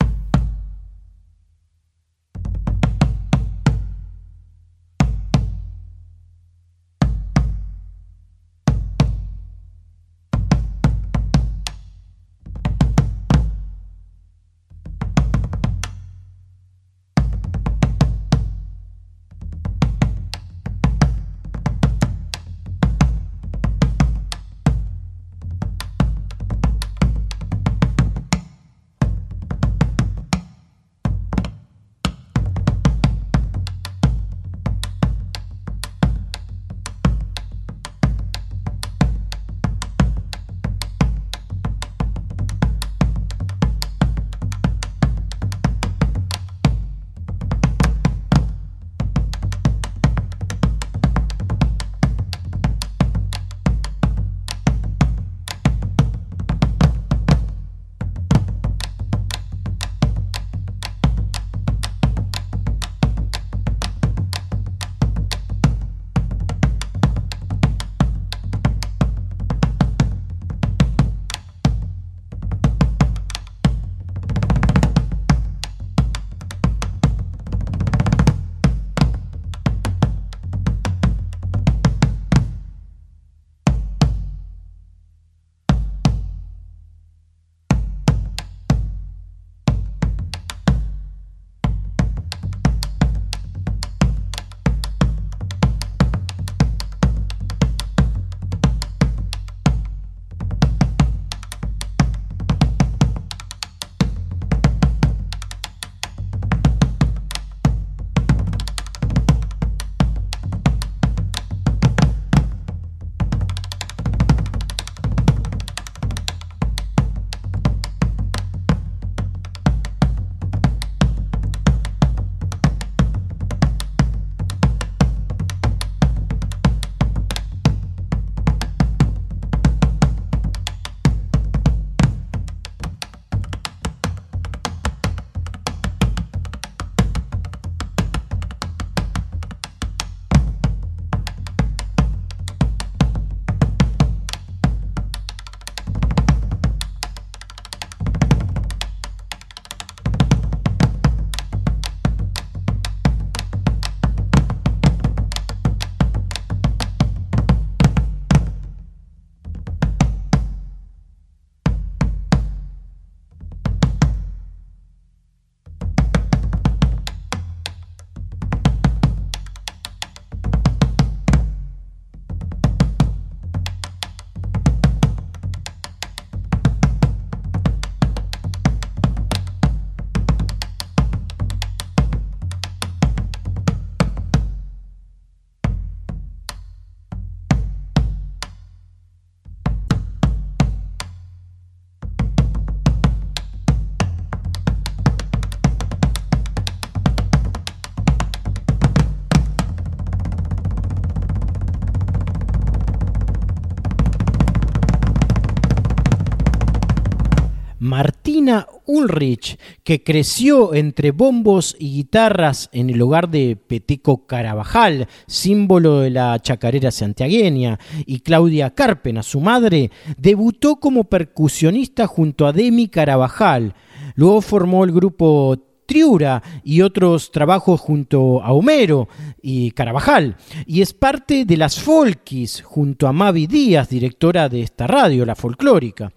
Ulrich, 208.85 209.57
que 209.83 210.03
creció 210.03 210.73
entre 210.73 211.11
bombos 211.11 211.75
y 211.79 211.93
guitarras 211.93 212.69
en 212.73 212.89
el 212.89 213.01
hogar 213.01 213.29
de 213.29 213.55
Peteco 213.55 214.25
Carabajal, 214.25 215.07
símbolo 215.27 216.01
de 216.01 216.09
la 216.09 216.39
chacarera 216.39 216.91
santiagueña, 216.91 217.79
y 218.05 218.19
Claudia 218.19 218.71
Carpena, 218.71 219.23
su 219.23 219.39
madre, 219.39 219.91
debutó 220.17 220.77
como 220.77 221.05
percusionista 221.05 222.07
junto 222.07 222.45
a 222.45 222.53
Demi 222.53 222.87
Carabajal. 222.87 223.75
Luego 224.15 224.41
formó 224.41 224.83
el 224.83 224.91
grupo 224.91 225.57
Triura 225.85 226.41
y 226.63 226.81
otros 226.81 227.31
trabajos 227.31 227.79
junto 227.79 228.41
a 228.43 228.53
Homero 228.53 229.07
y 229.41 229.71
Carabajal. 229.71 230.37
Y 230.65 230.81
es 230.81 230.93
parte 230.93 231.45
de 231.45 231.57
las 231.57 231.79
Folkis 231.79 232.61
junto 232.63 233.07
a 233.07 233.13
Mavi 233.13 233.47
Díaz, 233.47 233.89
directora 233.89 234.49
de 234.49 234.61
esta 234.61 234.87
radio, 234.87 235.25
la 235.25 235.35
folclórica. 235.35 236.11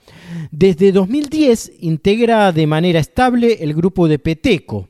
Desde 0.51 0.93
2010 0.93 1.73
integra 1.81 2.53
de 2.53 2.67
manera 2.67 3.01
estable 3.01 3.59
el 3.61 3.75
grupo 3.75 4.09
de 4.09 4.19
Peteco. 4.19 4.89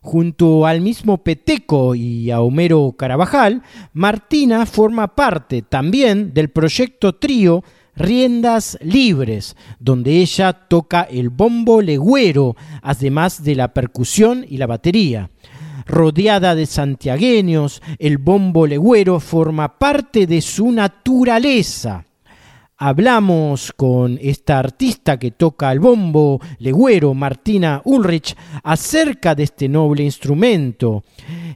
Junto 0.00 0.66
al 0.66 0.80
mismo 0.80 1.18
Peteco 1.18 1.96
y 1.96 2.30
a 2.30 2.40
Homero 2.40 2.94
Carabajal, 2.96 3.62
Martina 3.92 4.64
forma 4.64 5.16
parte 5.16 5.62
también 5.62 6.32
del 6.32 6.50
proyecto 6.50 7.16
Trío 7.16 7.64
Riendas 7.96 8.78
Libres, 8.82 9.56
donde 9.80 10.20
ella 10.20 10.52
toca 10.52 11.02
el 11.02 11.30
bombo 11.30 11.80
legüero, 11.80 12.54
además 12.82 13.42
de 13.42 13.54
la 13.54 13.72
percusión 13.72 14.44
y 14.48 14.58
la 14.58 14.66
batería. 14.66 15.30
Rodeada 15.86 16.54
de 16.54 16.66
santiagueños, 16.66 17.82
el 17.98 18.18
bombo 18.18 18.66
legüero 18.66 19.20
forma 19.20 19.78
parte 19.78 20.26
de 20.26 20.40
su 20.40 20.70
naturaleza 20.72 22.04
hablamos 22.78 23.72
con 23.72 24.18
esta 24.20 24.58
artista 24.58 25.18
que 25.18 25.30
toca 25.30 25.72
el 25.72 25.80
bombo 25.80 26.40
legüero, 26.58 27.14
Martina 27.14 27.80
Ulrich, 27.84 28.36
acerca 28.62 29.34
de 29.34 29.44
este 29.44 29.68
noble 29.68 30.04
instrumento. 30.04 31.04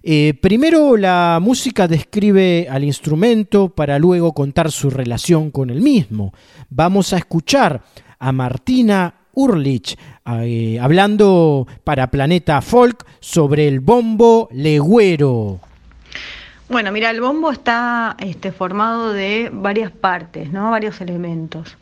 Eh, 0.02 0.35
primero 0.40 0.96
la 0.96 1.38
música 1.42 1.87
describe 1.87 2.66
al 2.70 2.85
instrumento 2.85 3.68
para 3.68 3.98
luego 3.98 4.33
contar 4.33 4.70
su 4.70 4.90
relación 4.90 5.50
con 5.50 5.70
el 5.70 5.80
mismo. 5.80 6.33
Vamos 6.70 7.12
a 7.12 7.18
escuchar 7.18 7.83
a 8.18 8.33
Martina 8.33 9.14
Urlich 9.35 9.96
eh, 10.26 10.78
hablando 10.80 11.66
para 11.85 12.11
Planeta 12.11 12.61
Folk 12.62 13.06
sobre 13.20 13.68
el 13.68 13.80
bombo 13.80 14.48
legüero. 14.52 15.61
Bueno, 16.70 16.92
mira, 16.92 17.11
el 17.11 17.20
bombo 17.20 17.50
está 17.50 18.14
este, 18.20 18.52
formado 18.52 19.12
de 19.12 19.50
varias 19.52 19.90
partes, 19.90 20.52
¿no? 20.52 20.70
Varios 20.70 21.00
elementos. 21.00 21.76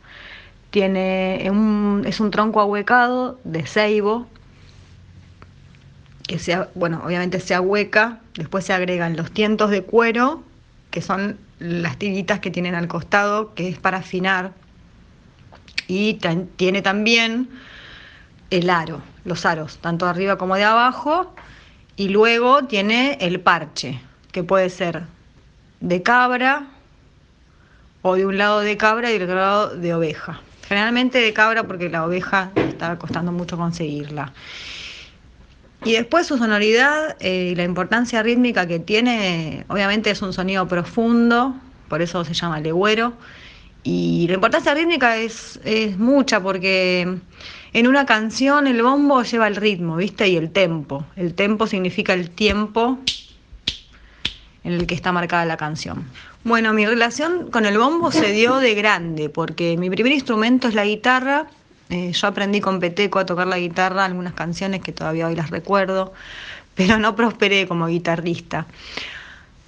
Tiene 0.71 1.47
es 2.07 2.21
un 2.21 2.31
tronco 2.31 2.59
ahuecado 2.63 3.39
de 3.45 3.67
ceibo, 3.67 4.27
que 6.27 6.39
se, 6.39 6.59
bueno, 6.75 7.03
obviamente 7.05 7.39
se 7.39 7.55
ahueca, 7.55 8.21
después 8.33 8.65
se 8.65 8.73
agregan 8.73 9.15
los 9.15 9.31
tientos 9.31 9.69
de 9.69 9.83
cuero, 9.83 10.43
que 10.91 11.03
son 11.03 11.37
las 11.59 11.99
tiritas 11.99 12.41
que 12.41 12.51
tienen 12.51 12.75
al 12.75 12.89
costado, 12.89 13.53
que 13.53 13.69
es 13.69 13.79
para 13.79 13.99
afinar, 13.99 14.53
y 15.87 16.19
tiene 16.57 16.81
también 16.81 17.51
el 18.49 18.71
aro, 18.71 19.03
los 19.27 19.45
aros, 19.45 19.77
tanto 19.83 20.07
de 20.07 20.13
arriba 20.13 20.39
como 20.39 20.57
de 20.57 20.65
abajo, 20.65 21.35
y 21.97 22.09
luego 22.09 22.65
tiene 22.65 23.19
el 23.21 23.41
parche, 23.41 24.01
que 24.33 24.43
puede 24.43 24.71
ser 24.71 25.05
de 25.81 26.03
cabra 26.03 26.67
o 28.03 28.15
de 28.17 28.27
un 28.27 28.39
lado 28.39 28.61
de 28.61 28.77
cabra 28.77 29.11
y 29.11 29.15
del 29.15 29.23
otro 29.25 29.37
lado 29.37 29.77
de 29.77 29.95
oveja. 29.95 30.41
Generalmente 30.67 31.19
de 31.19 31.33
cabra 31.33 31.65
porque 31.65 31.89
la 31.89 32.05
oveja 32.05 32.51
está 32.57 32.99
costando 32.99 33.33
mucho 33.33 33.57
conseguirla. 33.57 34.33
Y 35.85 35.93
después 35.93 36.27
su 36.27 36.37
sonoridad 36.39 37.17
eh, 37.21 37.51
y 37.53 37.55
la 37.55 37.65
importancia 37.65 38.23
rítmica 38.23 38.67
que 38.67 38.79
tiene, 38.79 39.65
obviamente 39.69 40.11
es 40.11 40.21
un 40.23 40.33
sonido 40.33 40.67
profundo, 40.67 41.55
por 41.89 42.03
eso 42.03 42.25
se 42.25 42.35
llama 42.35 42.61
legüero. 42.61 43.15
Y 43.85 44.27
la 44.29 44.35
importancia 44.35 44.75
rítmica 44.75 45.17
es, 45.17 45.61
es 45.65 45.97
mucha 45.99 46.43
porque 46.43 47.17
en 47.73 47.87
una 47.87 48.05
canción 48.07 48.67
el 48.67 48.83
bombo 48.83 49.23
lleva 49.23 49.47
el 49.47 49.57
ritmo, 49.57 49.97
¿viste? 49.97 50.29
Y 50.29 50.37
el 50.37 50.51
tempo. 50.51 51.07
El 51.17 51.35
tempo 51.35 51.67
significa 51.67 52.13
el 52.13 52.31
tiempo 52.31 52.99
en 54.69 54.75
el 54.75 54.87
que 54.87 54.95
está 54.95 55.13
marcada 55.13 55.45
la 55.47 55.57
canción. 55.57 56.05
Bueno, 56.45 56.73
mi 56.75 56.85
relación 56.85 57.51
con 57.51 57.65
el 57.65 57.79
bombo 57.79 58.13
se 58.13 58.33
dio 58.33 58.57
de 58.57 58.75
grande, 58.75 59.31
porque 59.31 59.77
mi 59.79 59.89
primer 59.89 60.13
instrumento 60.13 60.69
es 60.69 60.75
la 60.75 60.85
guitarra. 60.85 61.47
Eh, 61.89 62.13
yo 62.13 62.27
aprendí 62.27 62.61
con 62.61 62.79
Peteco 62.79 63.19
a 63.19 63.25
tocar 63.25 63.47
la 63.47 63.59
guitarra, 63.59 64.05
algunas 64.05 64.35
canciones 64.35 64.83
que 64.83 64.93
todavía 64.93 65.27
hoy 65.27 65.35
las 65.35 65.49
recuerdo, 65.49 66.13
pero 66.75 66.99
no 66.99 67.17
prosperé 67.17 67.67
como 67.67 67.87
guitarrista. 67.87 68.67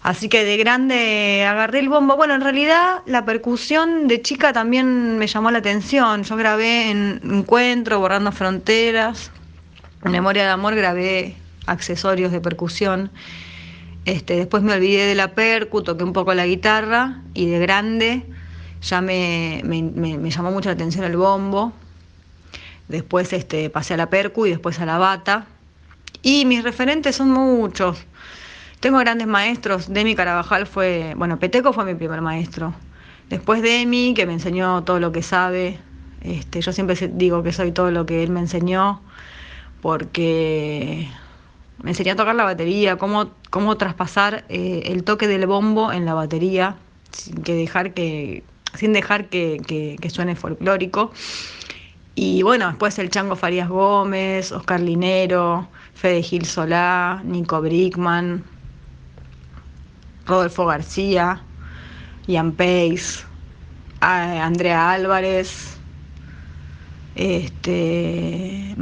Así 0.02 0.28
que 0.28 0.44
de 0.44 0.56
grande 0.58 1.46
agarré 1.48 1.78
el 1.78 1.88
bombo. 1.88 2.16
Bueno, 2.16 2.34
en 2.34 2.42
realidad 2.42 2.98
la 3.06 3.24
percusión 3.24 4.06
de 4.06 4.20
chica 4.20 4.52
también 4.52 5.18
me 5.18 5.26
llamó 5.26 5.50
la 5.50 5.58
atención. 5.58 6.24
Yo 6.24 6.36
grabé 6.36 6.90
en 6.90 7.20
Encuentro, 7.24 8.00
Borrando 8.00 8.32
Fronteras, 8.32 9.30
Memoria 10.02 10.44
de 10.44 10.50
Amor 10.50 10.74
grabé 10.74 11.36
accesorios 11.66 12.32
de 12.32 12.40
percusión 12.40 13.10
este, 14.04 14.36
después 14.36 14.62
me 14.62 14.72
olvidé 14.72 15.06
de 15.06 15.14
la 15.14 15.34
percu, 15.34 15.82
toqué 15.82 16.04
un 16.04 16.12
poco 16.12 16.34
la 16.34 16.46
guitarra 16.46 17.22
y 17.34 17.46
de 17.46 17.58
grande 17.58 18.24
ya 18.82 19.00
me, 19.00 19.62
llamó 20.30 20.50
mucho 20.50 20.68
la 20.68 20.74
atención 20.74 21.04
el 21.04 21.16
bombo. 21.16 21.72
Después 22.88 23.32
este, 23.32 23.70
pasé 23.70 23.94
a 23.94 23.96
la 23.96 24.10
percu 24.10 24.46
y 24.46 24.50
después 24.50 24.80
a 24.80 24.86
la 24.86 24.98
bata. 24.98 25.46
Y 26.22 26.44
mis 26.44 26.64
referentes 26.64 27.16
son 27.16 27.30
muchos. 27.30 28.04
Tengo 28.80 28.98
grandes 28.98 29.26
maestros. 29.26 29.92
Demi 29.92 30.14
Carabajal 30.14 30.66
fue, 30.66 31.14
bueno, 31.16 31.38
Peteco 31.38 31.72
fue 31.72 31.84
mi 31.84 31.94
primer 31.94 32.20
maestro. 32.20 32.74
Después 33.28 33.62
Demi, 33.62 34.14
que 34.14 34.26
me 34.26 34.32
enseñó 34.32 34.82
todo 34.82 34.98
lo 34.98 35.12
que 35.12 35.22
sabe. 35.22 35.78
Este, 36.22 36.60
yo 36.60 36.72
siempre 36.72 36.96
digo 37.12 37.42
que 37.42 37.52
soy 37.52 37.72
todo 37.72 37.90
lo 37.90 38.06
que 38.06 38.22
él 38.22 38.30
me 38.30 38.40
enseñó, 38.40 39.00
porque 39.80 41.08
me 41.82 41.90
enseñó 41.90 42.12
a 42.12 42.16
tocar 42.16 42.34
la 42.34 42.44
batería, 42.44 42.96
cómo, 42.96 43.30
cómo 43.50 43.76
traspasar 43.76 44.44
eh, 44.48 44.82
el 44.86 45.04
toque 45.04 45.26
del 45.28 45.46
bombo 45.46 45.92
en 45.92 46.04
la 46.04 46.14
batería, 46.14 46.76
sin, 47.10 47.42
que 47.42 47.54
dejar 47.54 47.94
que, 47.94 48.44
sin 48.74 48.92
dejar 48.92 49.28
que, 49.28 49.98
suene 50.12 50.36
folclórico. 50.36 51.12
Y 52.14 52.42
bueno, 52.42 52.68
después 52.68 52.98
el 52.98 53.08
Chango 53.08 53.36
Farías 53.36 53.68
Gómez, 53.68 54.52
Oscar 54.52 54.80
Linero, 54.80 55.68
Fede 55.94 56.22
Gil 56.22 56.44
Solá, 56.44 57.22
Nico 57.24 57.60
Brickman, 57.62 58.44
Rodolfo 60.26 60.66
García, 60.66 61.40
Ian 62.26 62.52
Pace, 62.52 63.24
Andrea 64.00 64.92
Álvarez, 64.92 65.78
este 67.14 68.76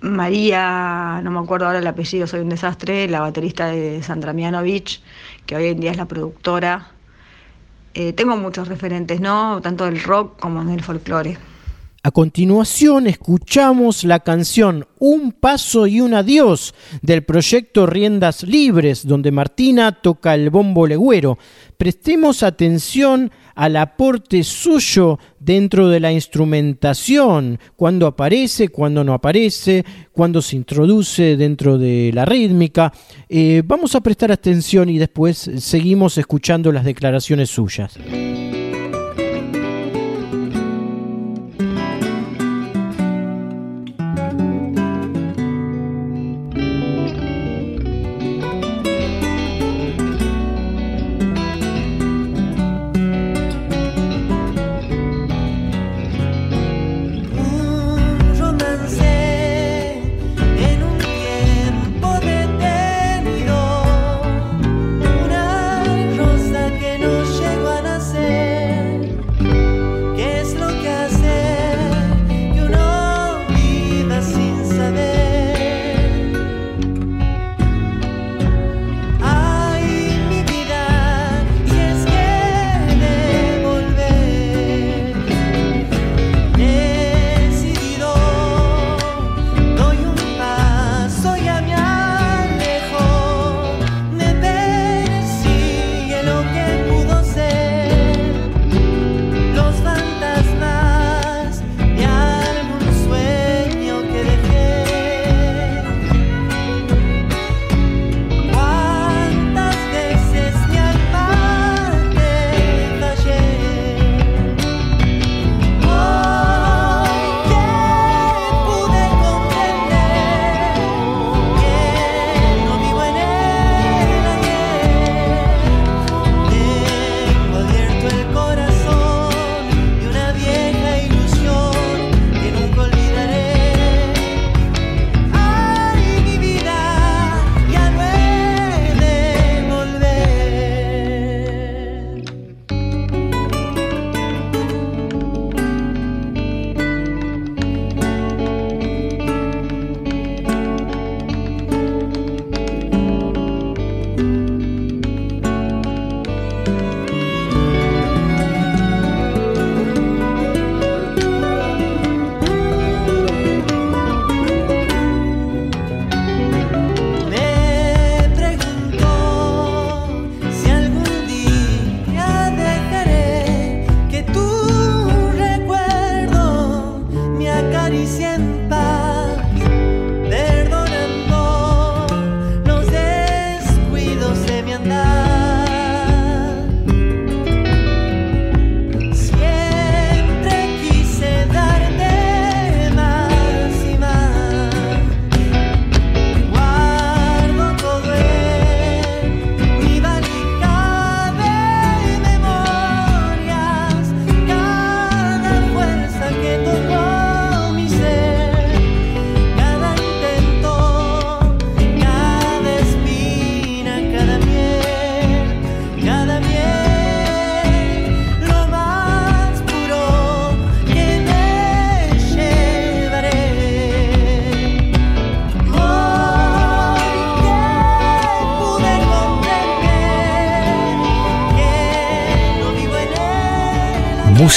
María, 0.00 1.20
no 1.24 1.30
me 1.30 1.40
acuerdo 1.40 1.66
ahora 1.66 1.80
el 1.80 1.86
apellido, 1.86 2.26
soy 2.26 2.40
un 2.40 2.48
desastre, 2.48 3.08
la 3.08 3.20
baterista 3.20 3.66
de 3.66 4.02
Sandra 4.02 4.32
Mianovich, 4.32 5.02
que 5.44 5.56
hoy 5.56 5.66
en 5.66 5.80
día 5.80 5.90
es 5.90 5.96
la 5.96 6.06
productora. 6.06 6.92
Eh, 7.94 8.12
tengo 8.12 8.36
muchos 8.36 8.68
referentes, 8.68 9.20
¿no? 9.20 9.60
Tanto 9.60 9.84
del 9.86 10.02
rock 10.02 10.38
como 10.38 10.64
del 10.64 10.82
folclore. 10.82 11.36
A 12.04 12.12
continuación 12.12 13.08
escuchamos 13.08 14.04
la 14.04 14.20
canción 14.20 14.86
Un 15.00 15.32
paso 15.32 15.88
y 15.88 16.00
un 16.00 16.14
adiós 16.14 16.72
del 17.02 17.24
proyecto 17.24 17.86
Riendas 17.86 18.44
Libres, 18.44 19.04
donde 19.04 19.32
Martina 19.32 19.92
toca 20.00 20.34
el 20.34 20.48
bombo 20.48 20.86
legüero. 20.86 21.38
Prestemos 21.76 22.44
atención 22.44 23.32
al 23.58 23.74
aporte 23.74 24.44
suyo 24.44 25.18
dentro 25.40 25.88
de 25.88 25.98
la 25.98 26.12
instrumentación, 26.12 27.58
cuando 27.74 28.06
aparece, 28.06 28.68
cuando 28.68 29.02
no 29.02 29.12
aparece, 29.12 29.84
cuando 30.12 30.40
se 30.40 30.54
introduce 30.54 31.36
dentro 31.36 31.76
de 31.76 32.12
la 32.14 32.24
rítmica. 32.24 32.92
Eh, 33.28 33.62
vamos 33.64 33.96
a 33.96 34.00
prestar 34.00 34.30
atención 34.30 34.88
y 34.88 34.98
después 34.98 35.50
seguimos 35.56 36.18
escuchando 36.18 36.70
las 36.70 36.84
declaraciones 36.84 37.50
suyas. 37.50 37.98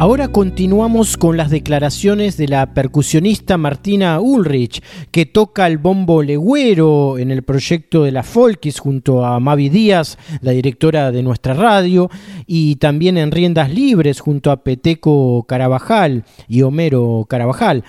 Ahora 0.00 0.28
continuamos 0.28 1.16
con 1.16 1.36
las 1.36 1.50
declaraciones 1.50 2.36
de 2.36 2.46
la 2.46 2.72
percusionista 2.72 3.58
Martina 3.58 4.20
Ulrich, 4.20 4.80
que 5.10 5.26
toca 5.26 5.66
el 5.66 5.78
bombo 5.78 6.22
legüero 6.22 7.18
en 7.18 7.32
el 7.32 7.42
proyecto 7.42 8.04
de 8.04 8.12
la 8.12 8.22
Folkis 8.22 8.78
junto 8.78 9.26
a 9.26 9.40
Mavi 9.40 9.70
Díaz, 9.70 10.16
la 10.40 10.52
directora 10.52 11.10
de 11.10 11.24
nuestra 11.24 11.52
radio, 11.54 12.08
y 12.46 12.76
también 12.76 13.18
en 13.18 13.32
Riendas 13.32 13.74
Libres 13.74 14.20
junto 14.20 14.52
a 14.52 14.62
Peteco 14.62 15.44
Carabajal 15.48 16.24
y 16.46 16.62
Homero 16.62 17.26
Carabajal. 17.28 17.82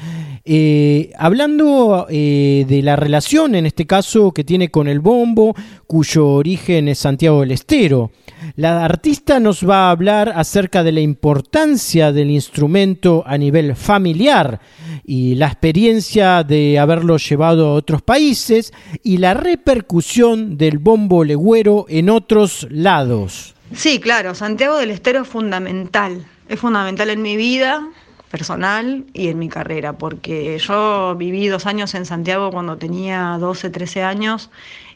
Eh, 0.51 1.11
hablando 1.15 2.07
eh, 2.09 2.65
de 2.67 2.81
la 2.81 2.95
relación, 2.95 3.53
en 3.53 3.67
este 3.67 3.85
caso, 3.85 4.31
que 4.31 4.43
tiene 4.43 4.71
con 4.71 4.87
el 4.87 4.99
bombo, 4.99 5.55
cuyo 5.85 6.27
origen 6.27 6.87
es 6.87 6.97
Santiago 6.97 7.41
del 7.41 7.51
Estero. 7.51 8.09
La 8.55 8.83
artista 8.83 9.39
nos 9.39 9.67
va 9.67 9.87
a 9.87 9.91
hablar 9.91 10.33
acerca 10.35 10.83
de 10.83 10.91
la 10.91 11.01
importancia 11.01 11.98
del 11.99 12.31
instrumento 12.31 13.23
a 13.25 13.37
nivel 13.37 13.75
familiar 13.75 14.59
y 15.05 15.35
la 15.35 15.47
experiencia 15.47 16.43
de 16.43 16.79
haberlo 16.79 17.17
llevado 17.17 17.67
a 17.67 17.73
otros 17.73 18.01
países 18.01 18.73
y 19.03 19.17
la 19.17 19.33
repercusión 19.33 20.57
del 20.57 20.77
bombo 20.77 21.23
legüero 21.23 21.85
en 21.89 22.09
otros 22.09 22.67
lados. 22.69 23.55
Sí, 23.73 23.99
claro, 23.99 24.33
Santiago 24.33 24.77
del 24.77 24.91
Estero 24.91 25.21
es 25.21 25.27
fundamental, 25.27 26.25
es 26.47 26.59
fundamental 26.59 27.09
en 27.09 27.21
mi 27.21 27.37
vida 27.37 27.87
personal 28.31 29.05
y 29.13 29.27
en 29.27 29.39
mi 29.39 29.49
carrera, 29.49 29.97
porque 29.97 30.57
yo 30.59 31.15
viví 31.17 31.47
dos 31.47 31.65
años 31.65 31.93
en 31.95 32.05
Santiago 32.05 32.51
cuando 32.51 32.77
tenía 32.77 33.37
12, 33.39 33.69
13 33.69 34.03
años 34.03 34.49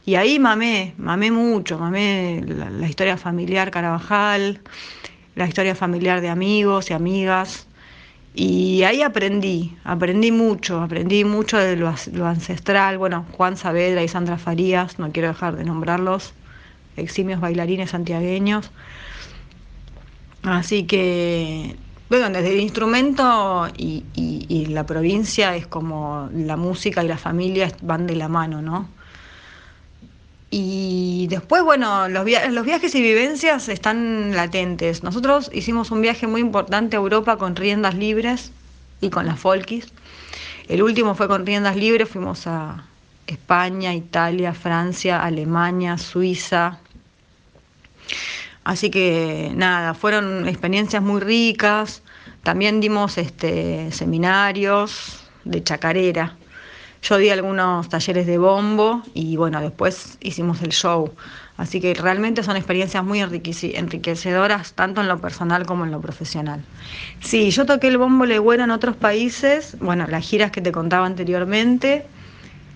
y 0.06 0.16
ahí 0.16 0.38
mamé, 0.38 0.94
mamé 0.98 1.32
mucho, 1.32 1.78
mamé 1.78 2.44
la, 2.46 2.88
historia 2.88 3.18
familiar 3.18 3.72
Carabajal, 3.72 4.60
la 5.36 5.48
historia 5.48 5.76
familiar 5.76 6.22
de 6.22 6.30
amigos 6.30 6.90
y 6.90 6.94
amigas. 6.94 7.68
Y 8.36 8.84
ahí 8.84 9.04
aprendí, 9.04 9.78
aprendí 9.84 10.32
mucho, 10.32 10.82
aprendí 10.82 11.24
mucho 11.24 11.58
de 11.58 11.76
lo, 11.76 11.88
ancestral. 12.28 12.98
Bueno, 12.98 13.26
Juan 13.34 13.58
Saavedra 13.58 14.04
y 14.04 14.08
Sandra 14.08 14.38
Farías, 14.38 14.98
no 14.98 15.12
quiero 15.12 15.28
dejar 15.28 15.56
de 15.56 15.64
nombrarlos, 15.64 16.34
eximios 16.98 17.40
bailarines 17.40 17.92
santiagueños. 17.92 18.72
Así 20.42 20.86
que, 20.86 21.76
bueno, 22.10 22.30
desde 22.30 22.54
el 22.54 22.60
instrumento 22.60 23.68
y, 23.78 24.04
y 24.16 24.66
la 24.66 24.86
provincia 24.86 25.56
es 25.56 25.68
como 25.68 26.30
la 26.34 26.58
música 26.58 27.04
y 27.04 27.08
la 27.08 27.18
familia 27.18 27.72
van 27.82 28.08
de 28.08 28.16
la 28.16 28.28
mano, 28.30 28.62
¿no? 28.62 28.90
Y 30.56 31.26
después, 31.32 31.64
bueno, 31.64 32.08
los, 32.10 32.24
viajes 32.26 32.94
y 32.94 33.02
vivencias 33.02 33.70
están 33.70 34.36
latentes. 34.36 35.02
Nosotros 35.02 35.50
hicimos 35.52 35.90
un 35.90 36.04
viaje 36.04 36.28
muy 36.28 36.42
importante 36.42 36.96
a 36.96 37.00
Europa 37.00 37.38
con 37.38 37.56
riendas 37.56 37.96
libres 37.96 38.52
y 39.02 39.10
con 39.10 39.26
las 39.26 39.40
Folkis. 39.40 39.88
El 40.68 40.84
último 40.84 41.16
fue 41.16 41.28
con 41.28 41.44
riendas 41.48 41.76
libres, 41.76 42.08
fuimos 42.08 42.46
a 42.46 42.86
España, 43.26 43.96
Italia, 43.96 44.54
Francia, 44.54 45.24
Alemania, 45.24 45.98
Suiza. 45.98 46.78
Así 48.64 48.92
que 48.92 49.52
nada, 49.56 49.96
fueron 49.96 50.48
experiencias 50.48 51.02
muy 51.02 51.20
ricas. 51.20 52.04
También 52.44 52.80
dimos 52.80 53.18
este, 53.18 53.92
seminarios 53.92 55.24
de 55.46 55.64
chacarera 55.64 56.38
yo 57.04 57.18
di 57.18 57.30
algunos 57.30 57.90
talleres 57.90 58.26
de 58.26 58.38
bombo 58.38 59.04
y 59.14 59.36
bueno, 59.36 59.60
después 59.62 60.18
hicimos 60.22 60.62
el 60.62 60.72
show. 60.72 61.14
Así 61.58 61.80
que 61.80 61.94
realmente 61.94 62.42
son 62.42 62.56
experiencias 62.56 63.04
muy 63.04 63.20
enriquecedoras, 63.20 64.74
tanto 64.74 65.02
en 65.02 65.08
lo 65.08 65.20
personal 65.20 65.66
como 65.66 65.86
en 65.86 65.92
lo 65.92 66.02
profesional. 66.02 66.64
Sí, 67.20 67.52
yo 67.52 67.66
toqué 67.66 67.90
el 67.90 68.00
bombo 68.00 68.26
legüero 68.26 68.64
en 68.64 68.72
otros 68.72 68.96
países, 68.96 69.78
bueno, 69.80 70.08
las 70.08 70.28
giras 70.28 70.50
que 70.50 70.62
te 70.62 70.72
contaba 70.72 71.06
anteriormente, 71.06 72.08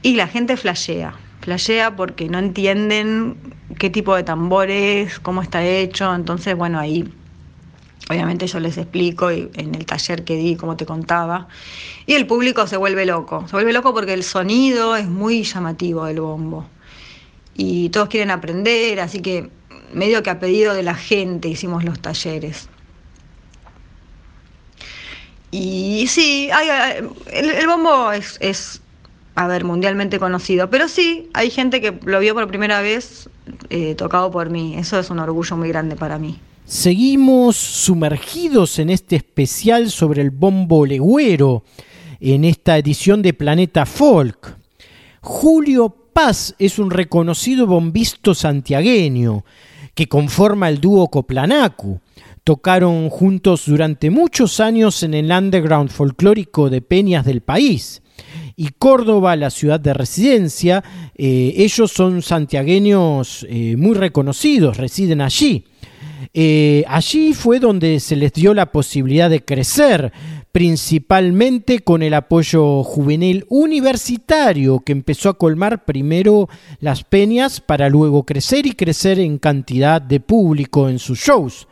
y 0.04 0.16
la 0.16 0.28
gente 0.28 0.58
flashea. 0.58 1.16
Flashea 1.42 1.96
porque 1.96 2.30
no 2.30 2.38
entienden 2.38 3.38
qué 3.80 3.90
tipo 3.90 4.16
de 4.16 4.24
tambores, 4.24 5.20
cómo 5.20 5.42
está 5.42 5.66
hecho, 5.66 6.14
entonces, 6.14 6.56
bueno, 6.56 6.78
ahí 6.78 7.12
Obviamente 8.10 8.48
yo 8.48 8.60
les 8.60 8.78
explico 8.78 9.30
en 9.30 9.76
el 9.76 9.86
taller 9.86 10.24
que 10.24 10.38
di, 10.38 10.56
como 10.56 10.78
te 10.78 10.86
contaba, 10.86 11.48
y 12.06 12.14
el 12.14 12.26
público 12.26 12.66
se 12.66 12.78
vuelve 12.78 13.06
loco. 13.06 13.46
Se 13.48 13.56
vuelve 13.56 13.74
loco 13.74 13.94
porque 13.94 14.14
el 14.14 14.24
sonido 14.24 14.96
es 14.96 15.08
muy 15.08 15.44
llamativo 15.44 16.06
del 16.06 16.22
bombo. 16.22 16.66
Y 17.56 17.90
todos 17.90 18.08
quieren 18.08 18.32
aprender, 18.32 19.00
así 19.02 19.22
que 19.22 19.50
medio 19.94 20.24
que 20.24 20.30
a 20.30 20.40
pedido 20.40 20.74
de 20.74 20.84
la 20.84 20.96
gente 20.96 21.50
hicimos 21.50 21.84
los 21.84 22.00
talleres. 22.00 22.70
Y 25.52 26.06
sí, 26.08 26.50
el, 27.32 27.68
bombo 27.68 28.12
es, 28.12 28.82
a 29.36 29.48
ver, 29.48 29.64
mundialmente 29.64 30.20
conocido, 30.20 30.70
pero 30.70 30.88
sí, 30.88 31.30
hay 31.34 31.50
gente 31.50 31.82
que 31.82 31.98
lo 32.04 32.20
vio 32.20 32.34
por 32.36 32.48
primera 32.48 32.82
vez 32.82 33.30
eh, 33.70 33.96
tocado 33.96 34.30
por 34.30 34.50
mí. 34.50 34.76
Eso 34.78 35.00
es 35.00 35.10
un 35.10 35.20
orgullo 35.20 35.58
muy 35.58 35.70
grande 35.70 35.96
para 35.96 36.18
mí. 36.20 36.40
Seguimos 36.68 37.56
sumergidos 37.56 38.78
en 38.80 38.90
este 38.90 39.16
especial 39.16 39.90
sobre 39.90 40.22
el 40.22 40.32
bombo 40.32 40.86
legüero, 40.86 41.64
en 42.20 42.44
esta 42.44 42.78
edición 42.78 43.22
de 43.22 43.34
Planeta 43.34 43.86
Folk. 43.86 44.58
Julio 45.22 45.96
Paz 46.12 46.56
es 46.60 46.78
un 46.78 46.92
reconocido 46.92 47.68
bombisto 47.68 48.36
santiagueño 48.36 49.46
que 49.96 50.10
conforma 50.10 50.68
el 50.68 50.82
dúo 50.82 51.08
Coplanacu. 51.08 52.02
Tocaron 52.44 53.10
juntos 53.10 53.64
durante 53.66 54.10
muchos 54.10 54.60
años 54.60 55.04
en 55.04 55.14
el 55.14 55.32
underground 55.32 55.90
folclórico 55.90 56.70
de 56.70 56.82
peñas 56.82 57.24
del 57.24 57.40
país. 57.40 58.02
Y 58.58 58.72
Córdoba, 58.78 59.38
la 59.38 59.52
ciudad 59.52 59.80
de 59.80 59.94
residencia, 59.94 60.84
eh, 61.16 61.54
ellos 61.56 61.94
son 61.94 62.22
santiagueños 62.22 63.48
eh, 63.50 63.78
muy 63.78 63.96
reconocidos, 63.96 64.76
residen 64.76 65.22
allí. 65.22 65.64
Eh, 66.34 66.84
allí 66.88 67.34
fue 67.34 67.60
donde 67.60 68.00
se 68.00 68.16
les 68.16 68.34
dio 68.34 68.54
la 68.54 68.72
posibilidad 68.72 69.30
de 69.30 69.44
crecer, 69.44 70.12
principalmente 70.52 71.80
con 71.80 72.02
el 72.02 72.14
apoyo 72.14 72.84
juvenil 72.84 73.46
universitario 73.50 74.80
que 74.80 74.92
empezó 74.92 75.30
a 75.30 75.38
colmar 75.38 75.86
primero 75.86 76.50
las 76.80 77.04
peñas 77.04 77.62
para 77.62 77.90
luego 77.90 78.26
crecer 78.26 78.66
y 78.66 78.72
crecer 78.72 79.20
en 79.20 79.38
cantidad 79.38 80.02
de 80.02 80.20
público 80.20 80.90
en 80.90 81.00
sus 81.00 81.20
shows. 81.20 81.68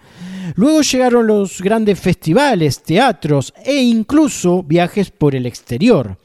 Luego 0.56 0.82
llegaron 0.82 1.26
los 1.26 1.62
grandes 1.62 2.00
festivales, 2.00 2.84
teatros 2.84 3.54
e 3.64 3.82
incluso 3.82 4.62
viajes 4.62 5.10
por 5.10 5.36
el 5.36 5.46
exterior. 5.48 6.18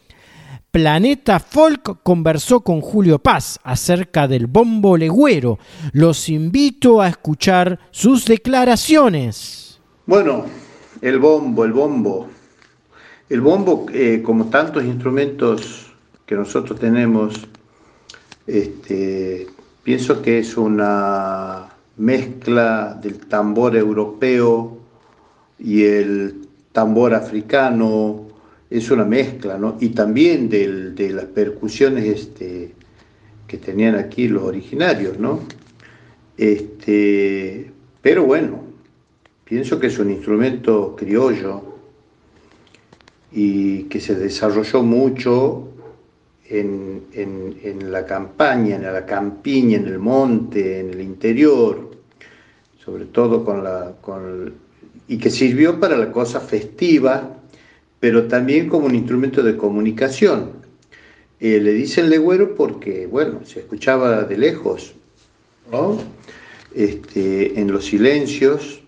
Planeta 0.70 1.40
Folk 1.40 2.02
conversó 2.04 2.60
con 2.60 2.80
Julio 2.80 3.18
Paz 3.18 3.58
acerca 3.64 4.28
del 4.28 4.46
bombo 4.46 4.96
legüero. 4.96 5.58
Los 5.92 6.28
invito 6.28 7.00
a 7.00 7.08
escuchar 7.08 7.80
sus 7.90 8.24
declaraciones. 8.24 9.80
Bueno, 10.06 10.44
el 11.02 11.18
bombo, 11.18 11.64
el 11.64 11.72
bombo. 11.72 12.28
El 13.28 13.40
bombo, 13.40 13.86
eh, 13.92 14.22
como 14.24 14.46
tantos 14.46 14.84
instrumentos 14.84 15.92
que 16.24 16.36
nosotros 16.36 16.78
tenemos, 16.78 17.48
este, 18.46 19.48
pienso 19.82 20.22
que 20.22 20.38
es 20.38 20.56
una 20.56 21.68
mezcla 21.96 22.98
del 23.00 23.18
tambor 23.26 23.76
europeo 23.76 24.78
y 25.58 25.82
el 25.82 26.48
tambor 26.72 27.14
africano 27.14 28.29
es 28.70 28.90
una 28.90 29.04
mezcla, 29.04 29.58
¿no? 29.58 29.76
Y 29.80 29.88
también 29.88 30.48
de 30.48 31.10
las 31.12 31.24
percusiones 31.26 32.04
este, 32.04 32.72
que 33.48 33.58
tenían 33.58 33.96
aquí 33.96 34.28
los 34.28 34.44
originarios, 34.44 35.18
¿no? 35.18 35.40
Este, 36.36 37.70
pero 38.00 38.24
bueno, 38.24 38.62
pienso 39.44 39.80
que 39.80 39.88
es 39.88 39.98
un 39.98 40.10
instrumento 40.10 40.94
criollo 40.96 41.62
y 43.32 43.84
que 43.84 44.00
se 44.00 44.14
desarrolló 44.14 44.84
mucho 44.84 45.68
en, 46.48 47.90
la 47.90 48.06
campaña, 48.06 48.76
en 48.76 48.84
la 48.84 49.04
campiña, 49.04 49.78
en 49.78 49.86
el 49.86 49.98
monte, 49.98 50.78
en 50.78 50.90
el 50.90 51.00
interior, 51.00 51.90
sobre 52.84 53.06
todo 53.06 53.44
con 53.44 53.64
la... 53.64 53.96
Con, 54.00 54.54
y 55.08 55.18
que 55.18 55.28
sirvió 55.28 55.80
para 55.80 55.96
la 55.96 56.12
cosa 56.12 56.38
festiva 56.38 57.39
pero 58.00 58.26
también 58.26 58.68
como 58.68 58.86
un 58.86 58.94
instrumento 58.94 59.42
de 59.42 59.56
comunicación. 59.56 60.52
Eh, 61.38 61.60
le 61.60 61.72
dicen 61.72 62.10
legüero 62.10 62.54
porque, 62.54 63.06
bueno, 63.06 63.40
se 63.44 63.60
escuchaba 63.60 64.24
de 64.24 64.36
lejos, 64.36 64.94
¿no? 65.70 65.98
este, 66.74 67.60
en 67.60 67.72
los 67.72 67.86
silencios 67.86 68.80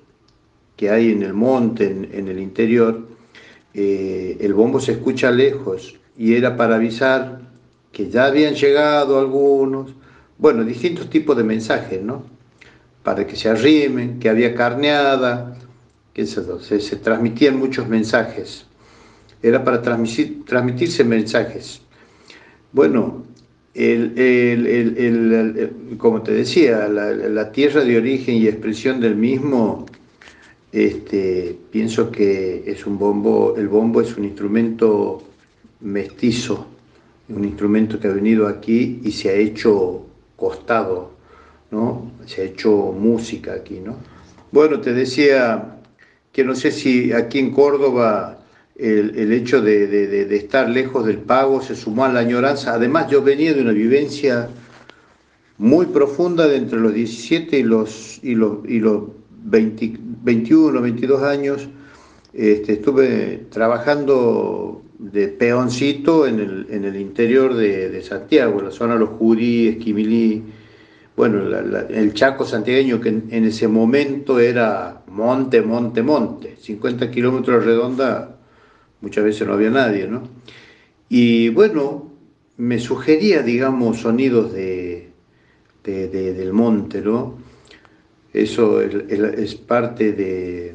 que 0.77 0.91
hay 0.91 1.11
en 1.11 1.23
el 1.23 1.35
monte, 1.35 1.87
en, 1.87 2.29
el 2.29 2.39
interior, 2.39 3.07
eh, 3.75 4.37
el 4.41 4.55
bombo 4.55 4.81
se 4.81 4.93
escucha 4.93 5.31
lejos 5.31 5.97
y 6.17 6.35
era 6.35 6.57
para 6.57 6.77
avisar 6.77 7.41
que 7.93 8.11
ya 8.11 8.27
habían 8.27 8.55
llegado 8.55 9.21
algunos, 9.21 9.93
bueno, 10.39 10.65
distintos 10.65 11.09
tipos 11.09 11.37
de 11.37 11.45
mensajes, 11.45 12.03
¿no? 12.03 12.25
Para 13.03 13.27
que 13.27 13.37
se 13.37 13.49
arrimen, 13.49 14.19
que 14.19 14.29
había 14.29 14.55
carneada, 14.55 15.57
que 16.15 16.27
se, 16.27 16.81
se, 16.81 16.97
transmitían 16.97 17.59
muchos 17.59 17.89
mensajes. 17.89 18.67
Era 19.43 19.65
para 19.65 19.83
transmitir, 19.83 20.45
transmitirse 20.45 21.05
mensajes. 21.05 21.81
Bueno, 22.73 23.25
el, 23.75 25.71
como 25.99 26.23
te 26.23 26.33
decía, 26.33 26.89
la, 26.89 27.53
tierra 27.53 27.85
de 27.85 27.97
origen 27.97 28.37
y 28.37 28.47
expresión 28.47 29.01
del 29.01 29.17
mismo, 29.17 29.87
este, 30.73 31.57
pienso 31.71 32.11
que 32.11 32.65
es 32.67 32.87
un 32.87 32.99
bombo, 32.99 33.55
el 33.57 33.69
bombo 33.69 34.01
es 34.01 34.17
un 34.17 34.25
instrumento 34.25 35.23
mestizo, 35.81 36.67
un 37.29 37.45
instrumento 37.45 37.99
que 37.99 38.09
ha 38.09 38.13
venido 38.13 38.47
aquí 38.47 39.01
y 39.05 39.13
se 39.13 39.31
ha 39.31 39.35
hecho 39.35 40.07
costado, 40.37 41.13
¿no? 41.71 42.11
Se 42.27 42.43
ha 42.43 42.45
hecho 42.45 42.95
música 42.99 43.55
aquí, 43.55 43.81
¿no? 43.81 43.97
Bueno, 44.51 44.81
te 44.81 44.93
decía 44.93 45.79
que 46.33 46.45
no 46.45 46.55
sé 46.55 46.71
si 46.71 47.13
aquí 47.13 47.39
en 47.39 47.53
Córdoba 47.53 48.42
el, 48.77 49.33
hecho 49.33 49.61
de, 49.61 50.35
estar 50.35 50.69
lejos 50.69 51.07
del 51.07 51.19
pago 51.19 51.63
se 51.63 51.75
sumó 51.75 52.05
a 52.05 52.13
la 52.13 52.21
añoranza. 52.21 52.75
Además, 52.75 53.11
yo 53.11 53.23
venía 53.23 53.55
de 53.55 53.63
una 53.63 53.73
vivencia 53.73 54.49
muy 55.59 55.87
profunda 55.87 56.47
de 56.49 56.57
entre 56.57 56.81
los 56.81 56.95
17 56.95 57.59
y 57.59 57.63
los, 57.63 58.19
y 58.23 58.35
los, 58.35 58.59
y 58.67 58.81
los 58.81 59.05
21, 59.45 60.81
22 60.81 61.23
años. 61.23 61.69
Este, 62.33 62.75
estuve 62.75 63.47
trabajando 63.51 64.83
de 64.99 65.29
peoncito 65.29 66.27
en 66.27 66.41
el, 66.41 66.67
en 66.71 66.85
el 66.85 66.97
interior 66.97 67.55
de, 67.55 68.01
Santiago, 68.03 68.61
en 68.61 68.67
la 68.67 68.71
zona 68.71 68.95
de 68.95 69.01
los 69.01 69.11
Jurí, 69.11 69.69
Esquimilí, 69.69 70.43
bueno, 71.15 71.43
el 71.91 72.15
Chaco 72.15 72.47
santiagueño 72.47 73.01
que 73.01 73.11
en, 73.11 73.45
ese 73.45 73.69
momento 73.69 74.41
era 74.41 75.03
monte, 75.09 75.61
monte, 75.61 76.03
monte, 76.03 76.57
50 76.59 77.11
kilómetros 77.11 77.67
redonda, 77.67 78.39
muchas 79.03 79.25
veces 79.25 79.47
no 79.47 79.53
había 79.53 79.71
nadie, 79.71 80.07
¿no? 80.07 80.23
Y 81.09 81.51
bueno, 81.51 82.11
me 82.57 82.79
sugería, 82.79 83.43
digamos, 83.43 84.01
sonidos 84.01 84.53
de, 84.55 85.11
del 85.85 86.53
monte, 86.53 87.03
¿no? 87.03 87.37
Eso 88.33 88.81
es, 88.81 89.55
parte 89.57 90.13
de, 90.13 90.75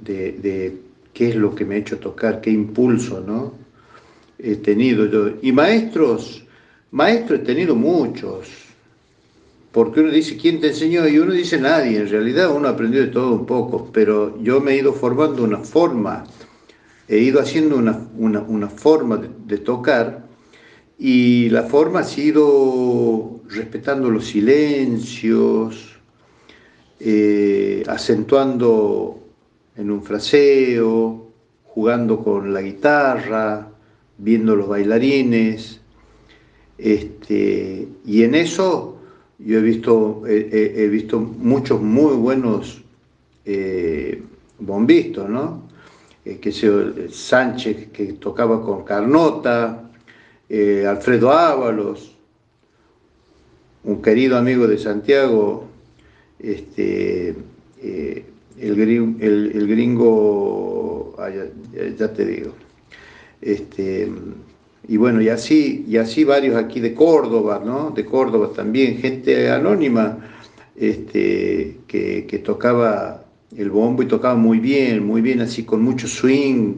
de, 0.00 0.76
qué 1.12 1.28
es 1.28 1.36
lo 1.36 1.54
que 1.54 1.66
me 1.66 1.74
ha 1.74 1.78
hecho 1.78 1.98
tocar, 1.98 2.40
qué 2.40 2.50
impulso, 2.50 3.20
¿no? 3.20 3.52
He 4.38 4.56
tenido 4.56 5.04
yo. 5.06 5.34
Y 5.42 5.52
maestros, 5.52 6.44
maestros 6.92 7.40
he 7.40 7.44
tenido 7.44 7.74
muchos, 7.74 8.48
porque 9.72 10.00
uno 10.00 10.10
dice, 10.10 10.38
¿quién 10.38 10.60
te 10.60 10.68
enseñó? 10.68 11.06
Y 11.06 11.18
uno 11.18 11.32
dice, 11.32 11.60
nadie, 11.60 11.98
en 11.98 12.08
realidad 12.08 12.54
uno 12.54 12.68
aprendió 12.68 13.02
de 13.02 13.08
todo 13.08 13.34
un 13.34 13.44
poco, 13.44 13.90
pero 13.92 14.40
yo 14.42 14.60
me 14.60 14.72
he 14.72 14.78
ido 14.78 14.94
formando 14.94 15.44
una 15.44 15.58
forma 15.58 16.24
he 17.08 17.18
ido 17.18 17.40
haciendo 17.40 17.76
una, 17.76 18.68
forma 18.68 19.16
de, 19.16 19.58
tocar 19.58 20.26
y 20.98 21.48
la 21.48 21.62
forma 21.62 22.00
ha 22.00 22.04
sido 22.04 23.40
respetando 23.48 24.10
los 24.10 24.26
silencios, 24.26 25.98
eh, 27.00 27.82
acentuando 27.86 29.20
en 29.76 29.90
un 29.90 30.02
fraseo, 30.02 31.30
jugando 31.64 32.22
con 32.22 32.52
la 32.52 32.60
guitarra, 32.60 33.70
viendo 34.18 34.54
los 34.54 34.68
bailarines. 34.68 35.80
Este, 36.76 37.88
y 38.04 38.22
en 38.22 38.34
eso 38.34 38.98
yo 39.38 39.58
he 39.58 39.62
visto, 39.62 40.24
he, 40.26 40.88
visto 40.88 41.20
muchos 41.20 41.80
muy 41.80 42.16
buenos 42.16 42.82
eh, 43.46 44.22
bombistas, 44.58 45.30
¿no? 45.30 45.67
Eh, 46.28 46.38
que 46.40 46.52
se, 46.52 47.08
Sánchez 47.10 47.88
que 47.90 48.12
tocaba 48.14 48.62
con 48.62 48.84
Carnota, 48.84 49.90
eh, 50.46 50.84
Alfredo 50.86 51.32
Ábalos, 51.32 52.14
un 53.84 54.02
querido 54.02 54.36
amigo 54.36 54.66
de 54.66 54.76
Santiago, 54.76 55.68
este, 56.38 57.34
eh, 57.82 58.24
el, 58.60 59.66
gringo, 59.66 61.14
ah, 61.18 61.30
ya, 61.30 62.12
te 62.12 62.26
digo, 62.26 62.52
este, 63.40 64.12
y 64.86 64.96
bueno, 64.98 65.22
y 65.22 65.30
así, 65.30 65.86
y 65.88 65.96
así 65.96 66.24
varios 66.24 66.56
aquí 66.56 66.80
de 66.80 66.92
Córdoba, 66.92 67.62
¿no? 67.64 67.90
De 67.90 68.04
Córdoba 68.04 68.50
también, 68.54 68.98
gente 68.98 69.50
anónima 69.50 70.18
este, 70.76 71.78
que, 71.86 72.26
que 72.26 72.38
tocaba 72.40 73.27
el 73.56 73.70
bombo 73.70 74.02
y 74.02 74.06
tocaba 74.06 74.34
muy 74.34 74.58
bien, 74.58 75.06
muy 75.06 75.22
bien, 75.22 75.40
así 75.40 75.64
con 75.64 75.82
mucho 75.82 76.06
swing, 76.06 76.74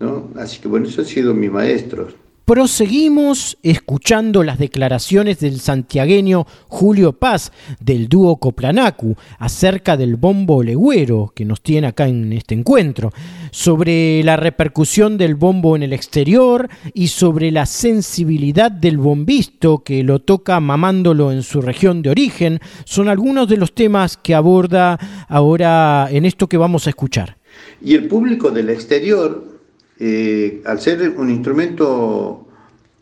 ¿no? 0.00 0.30
Así 0.36 0.60
que 0.60 0.68
bueno, 0.68 0.88
eso 0.88 1.02
ha 1.02 1.04
sido 1.04 1.34
mi 1.34 1.48
maestro. 1.48 2.08
Proseguimos 2.46 3.58
escuchando 3.64 4.44
las 4.44 4.60
declaraciones 4.60 5.40
del 5.40 5.58
santiagueño 5.58 6.46
Julio 6.68 7.12
Paz 7.12 7.50
del 7.80 8.08
dúo 8.08 8.36
Coplanacu 8.36 9.16
acerca 9.40 9.96
del 9.96 10.14
bombo 10.14 10.62
legüero 10.62 11.32
que 11.34 11.44
nos 11.44 11.60
tiene 11.60 11.88
acá 11.88 12.06
en 12.06 12.32
este 12.32 12.54
encuentro, 12.54 13.12
sobre 13.50 14.22
la 14.22 14.36
repercusión 14.36 15.18
del 15.18 15.34
bombo 15.34 15.74
en 15.74 15.82
el 15.82 15.92
exterior 15.92 16.68
y 16.94 17.08
sobre 17.08 17.50
la 17.50 17.66
sensibilidad 17.66 18.70
del 18.70 18.98
bombisto 18.98 19.82
que 19.82 20.04
lo 20.04 20.20
toca 20.20 20.60
mamándolo 20.60 21.32
en 21.32 21.42
su 21.42 21.60
región 21.60 22.00
de 22.00 22.10
origen, 22.10 22.60
son 22.84 23.08
algunos 23.08 23.48
de 23.48 23.56
los 23.56 23.74
temas 23.74 24.16
que 24.16 24.36
aborda 24.36 25.00
ahora 25.28 26.06
en 26.12 26.24
esto 26.24 26.48
que 26.48 26.58
vamos 26.58 26.86
a 26.86 26.90
escuchar. 26.90 27.38
Y 27.82 27.94
el 27.94 28.06
público 28.06 28.52
del 28.52 28.70
exterior 28.70 29.55
eh, 29.98 30.62
al 30.66 30.80
ser 30.80 31.14
un 31.16 31.30
instrumento 31.30 32.46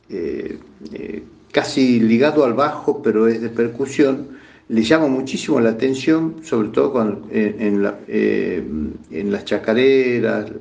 eh, 0.09 0.59
eh, 0.93 1.23
casi 1.51 1.99
ligado 2.01 2.45
al 2.45 2.55
bajo, 2.55 3.03
pero 3.03 3.27
es 3.27 3.41
de 3.41 3.49
percusión, 3.49 4.29
le 4.69 4.83
llama 4.83 5.09
muchísimo 5.09 5.61
la 5.61 5.71
atención, 5.71 6.37
sobre 6.43 6.69
todo 6.69 7.27
en, 7.31 7.83
las 7.83 9.45
chacareras, 9.45 10.53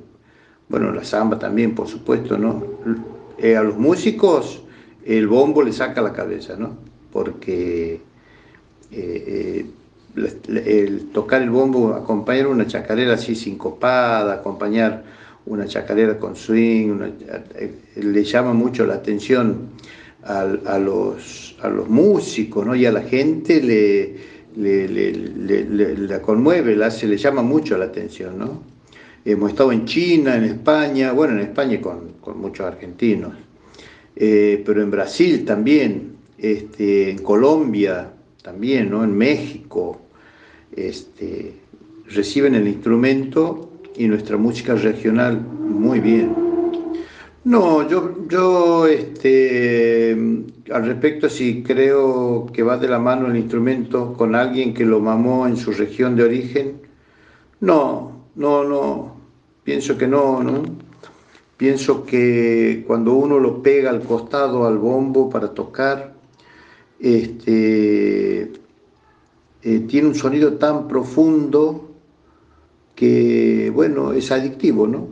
bueno, 0.69 0.91
la 0.91 1.03
samba 1.03 1.39
también, 1.39 1.75
por 1.75 1.87
supuesto, 1.87 2.37
¿no? 2.37 2.63
a 3.43 3.61
los 3.61 3.77
músicos 3.77 4.63
el 5.05 5.27
bombo 5.27 5.63
le 5.63 5.73
saca 5.73 6.01
la 6.01 6.13
cabeza, 6.13 6.55
¿no? 6.57 6.77
Porque 7.11 8.01
el 8.91 9.71
tocar 11.13 11.41
el 11.41 11.49
bombo, 11.49 11.93
acompañar 11.93 12.47
una 12.47 12.67
chacarera 12.67 13.13
así 13.13 13.35
sincopada, 13.35 14.35
acompañar 14.35 15.03
una 15.45 15.65
chacarera 15.65 16.17
con 16.17 16.35
swing, 16.35 16.99
le 17.95 18.23
llama 18.23 18.53
mucho 18.53 18.85
la 18.85 18.95
atención 18.95 19.69
a, 20.23 20.77
los, 20.79 21.55
a 21.61 21.69
los 21.69 21.89
músicos 21.89 22.65
¿no? 22.65 22.75
y 22.75 22.85
a 22.85 22.91
la 22.91 23.01
gente 23.01 23.61
le, 23.61 24.15
le, 24.55 25.97
la 25.97 26.21
conmueve, 26.21 26.75
la 26.75 26.89
le 26.89 27.17
llama 27.17 27.41
mucho 27.41 27.77
la 27.77 27.85
atención. 27.85 28.39
¿no? 28.39 28.63
Hemos 29.25 29.51
estado 29.51 29.71
en 29.71 29.85
China, 29.85 30.35
en 30.37 30.45
España, 30.45 31.11
bueno, 31.11 31.33
en 31.33 31.41
España 31.41 31.81
con, 31.81 32.13
con 32.21 32.39
muchos 32.39 32.65
argentinos, 32.65 33.33
eh, 34.15 34.61
pero 34.65 34.81
en 34.81 34.91
Brasil 34.91 35.43
también, 35.43 36.13
este, 36.37 37.09
en 37.09 37.17
Colombia 37.19 38.11
también, 38.41 38.89
¿no? 38.89 39.03
en 39.03 39.15
México, 39.15 40.01
este, 40.75 41.53
reciben 42.09 42.55
el 42.55 42.67
instrumento 42.67 43.62
y 43.95 44.07
nuestra 44.07 44.37
música 44.37 44.75
regional 44.75 45.39
muy 45.41 45.99
bien. 45.99 46.35
No, 47.45 47.87
yo, 47.89 48.25
yo 48.29 48.87
este, 48.87 50.13
al 50.71 50.85
respecto 50.85 51.29
si 51.29 51.61
creo 51.61 52.45
que 52.53 52.63
va 52.63 52.77
de 52.77 52.87
la 52.87 52.99
mano 52.99 53.27
el 53.27 53.35
instrumento 53.35 54.13
con 54.13 54.33
alguien 54.33 54.73
que 54.73 54.85
lo 54.85 55.01
mamó 55.01 55.45
en 55.45 55.57
su 55.57 55.71
región 55.71 56.15
de 56.15 56.23
origen. 56.23 56.81
No, 57.59 58.27
no, 58.35 58.63
no, 58.63 59.17
pienso 59.63 59.97
que 59.97 60.07
no, 60.07 60.41
¿no? 60.41 60.63
Pienso 61.57 62.05
que 62.05 62.83
cuando 62.87 63.13
uno 63.13 63.39
lo 63.39 63.61
pega 63.61 63.89
al 63.89 64.01
costado 64.01 64.65
al 64.65 64.77
bombo 64.77 65.29
para 65.29 65.53
tocar, 65.53 66.13
este, 66.99 68.53
eh, 69.61 69.79
tiene 69.87 70.07
un 70.07 70.15
sonido 70.15 70.53
tan 70.53 70.87
profundo 70.87 71.92
que, 73.03 73.69
bueno, 73.69 74.13
es 74.13 74.31
adictivo, 74.31 74.87
¿no? 74.87 75.09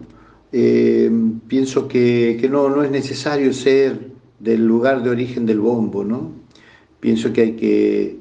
Eh, 0.53 1.11
pienso 1.49 1.89
que, 1.89 2.47
no, 2.49 2.69
no 2.69 2.83
es 2.83 2.89
necesario 2.89 3.51
ser 3.51 4.11
del 4.39 4.65
lugar 4.65 5.03
de 5.03 5.09
origen 5.09 5.45
del 5.45 5.59
bombo, 5.59 6.05
¿no? 6.05 6.31
Pienso 7.01 7.33
que 7.33 7.41
hay 7.41 7.51
que, 7.57 8.17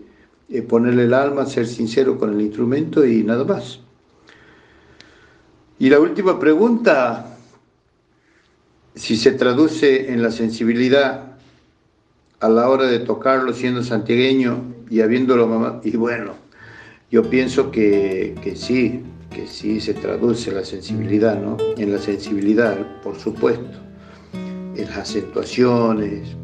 eh, 0.49 0.63
ponerle 0.63 1.05
el 1.05 1.15
alma, 1.15 1.47
ser 1.47 1.69
sincero 1.69 2.19
con 2.19 2.35
el 2.35 2.41
instrumento 2.41 3.07
y 3.07 3.23
nada 3.23 3.45
más. 3.45 3.79
Y 5.79 5.89
la 5.89 6.01
última 6.01 6.41
pregunta, 6.41 7.39
si 8.97 9.17
se 9.17 9.31
traduce 9.31 10.13
en 10.13 10.21
la 10.21 10.33
sensibilidad 10.33 11.37
a 12.41 12.49
la 12.49 12.69
hora 12.69 12.87
de 12.87 12.99
tocarlo 12.99 13.53
siendo 13.53 13.85
santiagueño 13.85 14.65
y 14.91 15.01
habiéndolo 15.01 15.47
mamá, 15.47 15.81
y 15.85 15.97
bueno, 15.97 16.33
yo 17.09 17.31
pienso 17.31 17.71
que, 17.71 18.35
que 18.43 18.57
sí, 18.57 19.05
que 19.31 19.47
sí 19.47 19.81
se 19.81 19.95
traduce 19.95 20.51
la 20.51 20.65
sensibilidad, 20.65 21.41
¿no? 21.41 21.57
En 21.77 21.93
la 21.93 21.99
sensibilidad, 21.99 22.77
por 23.03 23.17
supuesto, 23.19 23.79
en 24.33 24.87
las 24.87 24.99
acentuaciones, 24.99 26.37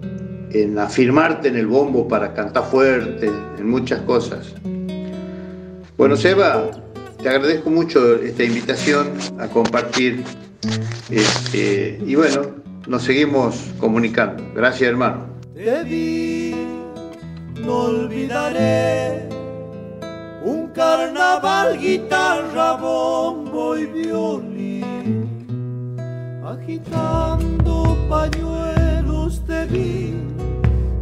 en 0.51 0.79
afirmarte 0.79 1.49
en 1.49 1.57
el 1.57 1.67
bombo 1.67 2.07
para 2.07 2.33
cantar 2.33 2.65
fuerte, 2.65 3.27
en 3.27 3.69
muchas 3.69 4.01
cosas. 4.03 4.55
Bueno, 5.97 6.17
Seba, 6.17 6.71
te 7.23 7.29
agradezco 7.29 7.71
mucho 7.71 8.17
esta 8.17 8.45
invitación 8.45 9.13
a 9.39 9.49
compartir 9.49 10.23
este, 11.11 12.01
y 12.05 12.15
bueno, 12.15 12.43
nos 12.87 13.03
seguimos 13.03 13.57
comunicando. 13.79 14.45
Gracias, 14.55 14.91
hermano. 14.91 15.27
Te 15.55 16.55
no 17.65 17.79
olvidaré 17.85 19.36
carnaval, 20.77 21.79
guitarra, 21.79 22.75
bombo 22.75 23.79
y 23.79 23.87
violín, 23.87 25.27
agitando 26.45 27.97
pañuelos 28.11 29.41
te 29.47 29.65
vi, 29.65 30.15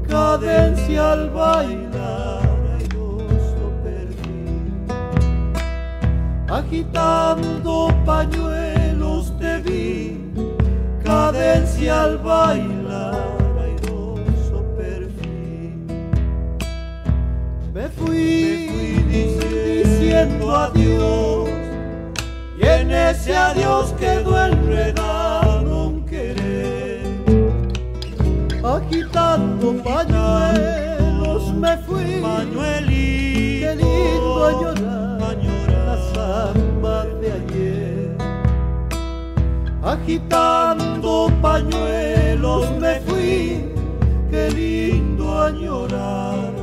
cadencia 0.08 1.12
al 1.14 1.28
bailar, 1.30 2.48
airoso 2.78 3.72
perfil, 3.82 4.86
agitando 6.48 7.88
pañuelos 8.06 9.36
te 9.40 9.58
vi, 9.58 10.20
cadencia 11.02 12.04
al 12.04 12.18
bailar. 12.18 13.34
perfil. 14.76 15.84
Me 17.74 17.88
fui, 17.88 18.83
diciendo 19.14 20.54
adiós. 20.54 21.48
Y 22.58 22.66
en 22.66 22.90
ese 22.90 23.36
adiós 23.36 23.92
quedó 23.98 24.44
enredado 24.46 25.88
un 25.88 26.04
querer. 26.06 27.02
Agitando 28.64 29.74
pañuelos 29.82 31.52
me 31.54 31.76
fui, 31.78 32.20
pañuelito, 32.22 33.66
qué 33.66 33.76
lindo 33.76 34.44
a 34.46 34.52
llorar, 34.60 35.36
la 35.86 35.96
samba 36.14 37.04
de 37.20 37.32
ayer. 37.40 38.16
Agitando 39.82 41.30
pañuelos 41.42 42.70
me 42.80 43.00
fui, 43.00 43.64
qué 44.30 44.50
lindo 44.50 45.40
a 45.42 45.50
llorar 45.50 46.53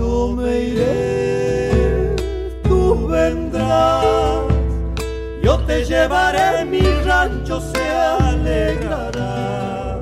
Yo 0.00 0.34
me 0.34 0.60
iré, 0.60 2.16
tú 2.62 3.06
vendrás, 3.06 4.46
yo 5.42 5.58
te 5.66 5.84
llevaré, 5.84 6.64
mi 6.64 6.80
rancho 7.04 7.60
se 7.60 7.90
alegrará. 7.90 9.98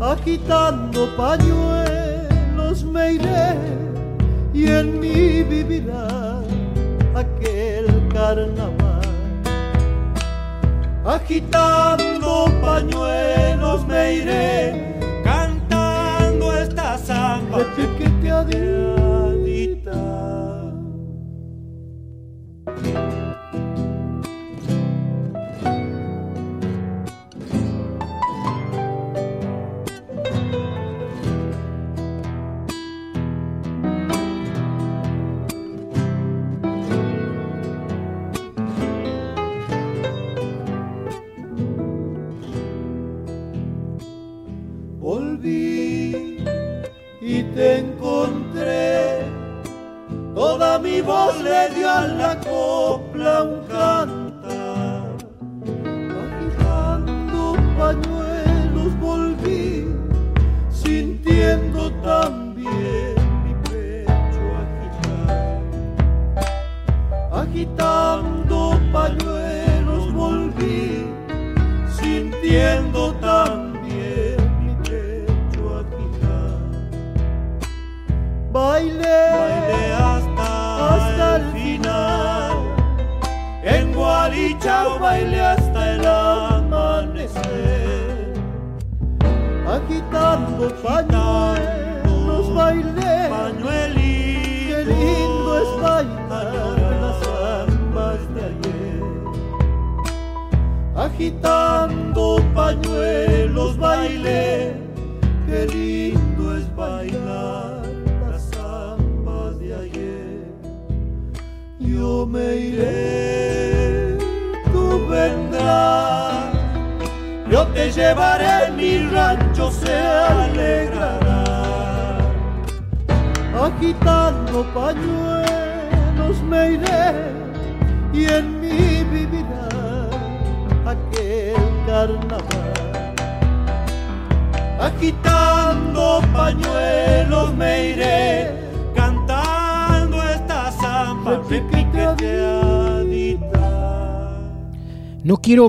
Agitando 0.00 1.08
pañuelos 1.16 2.84
me 2.84 3.14
iré 3.14 3.56
y 4.52 4.68
en 4.68 5.00
mí 5.00 5.42
vivirá 5.42 6.38
aquel 7.16 7.86
carnaval. 8.12 9.02
Agitando 11.04 12.44
pañuelos 12.62 13.84
me 13.88 14.14
iré, 14.14 14.93
samba 17.04 17.60
chiquiteadita. 17.76 18.94
Volví 18.96 20.43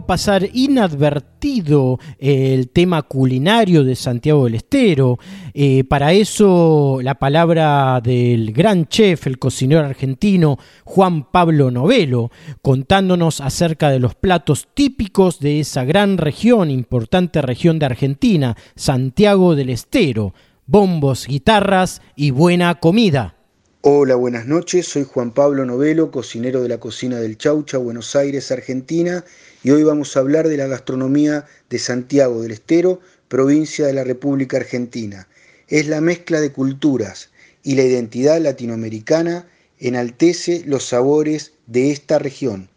Pasar 0.08 0.48
inadvertido 0.54 2.00
el 2.20 2.70
tema 2.70 3.02
culinario 3.02 3.84
de 3.84 3.96
Santiago 3.96 4.46
del 4.46 4.56
Estero. 4.56 5.18
Eh, 5.54 5.84
para 5.84 6.14
eso 6.14 7.00
la 7.02 7.16
palabra 7.16 8.02
del 8.02 8.54
gran 8.54 8.88
chef, 8.88 9.26
el 9.26 9.40
cocinero 9.40 9.82
argentino 9.82 10.60
Juan 10.84 11.32
Pablo 11.32 11.72
Novelo, 11.72 12.30
contándonos 12.62 13.42
acerca 13.42 13.90
de 13.90 14.00
los 14.00 14.14
platos 14.14 14.68
típicos 14.76 15.40
de 15.40 15.60
esa 15.60 15.86
gran 15.86 16.20
región, 16.20 16.70
importante 16.70 17.42
región 17.42 17.80
de 17.80 17.88
Argentina, 17.88 18.56
Santiago 18.76 19.56
del 19.56 19.72
Estero. 19.72 20.36
Bombos, 20.68 21.26
guitarras 21.26 22.02
y 22.16 22.30
buena 22.30 22.80
comida. 22.80 23.36
Hola, 23.82 24.16
buenas 24.16 24.48
noches. 24.48 24.88
Soy 24.88 25.04
Juan 25.04 25.32
Pablo 25.32 25.64
Novelo, 25.64 26.10
cocinero 26.10 26.64
de 26.64 26.70
la 26.70 26.80
cocina 26.80 27.20
del 27.20 27.38
Chaucha, 27.38 27.78
Buenos 27.78 28.16
Aires, 28.16 28.52
Argentina, 28.52 29.24
y 29.66 29.72
hoy 29.72 29.82
vamos 29.82 30.16
a 30.16 30.20
hablar 30.20 30.48
de 30.48 30.58
la 30.58 30.68
gastronomía 30.68 31.48
de 31.72 31.80
Santiago 31.80 32.44
del 32.44 32.52
Estero 32.52 33.00
provincia 33.28 33.88
de 33.88 33.94
la 33.94 34.04
República 34.04 34.58
Argentina. 34.58 35.28
Es 35.68 35.88
la 35.88 36.02
mezcla 36.02 36.40
de 36.40 36.52
culturas 36.52 37.32
y 37.64 37.74
la 37.74 37.82
identidad 37.82 38.40
latinoamericana 38.40 39.48
enaltece 39.80 40.62
los 40.68 40.86
sabores 40.86 41.54
de 41.66 41.90
esta 41.90 42.20
región. 42.20 42.70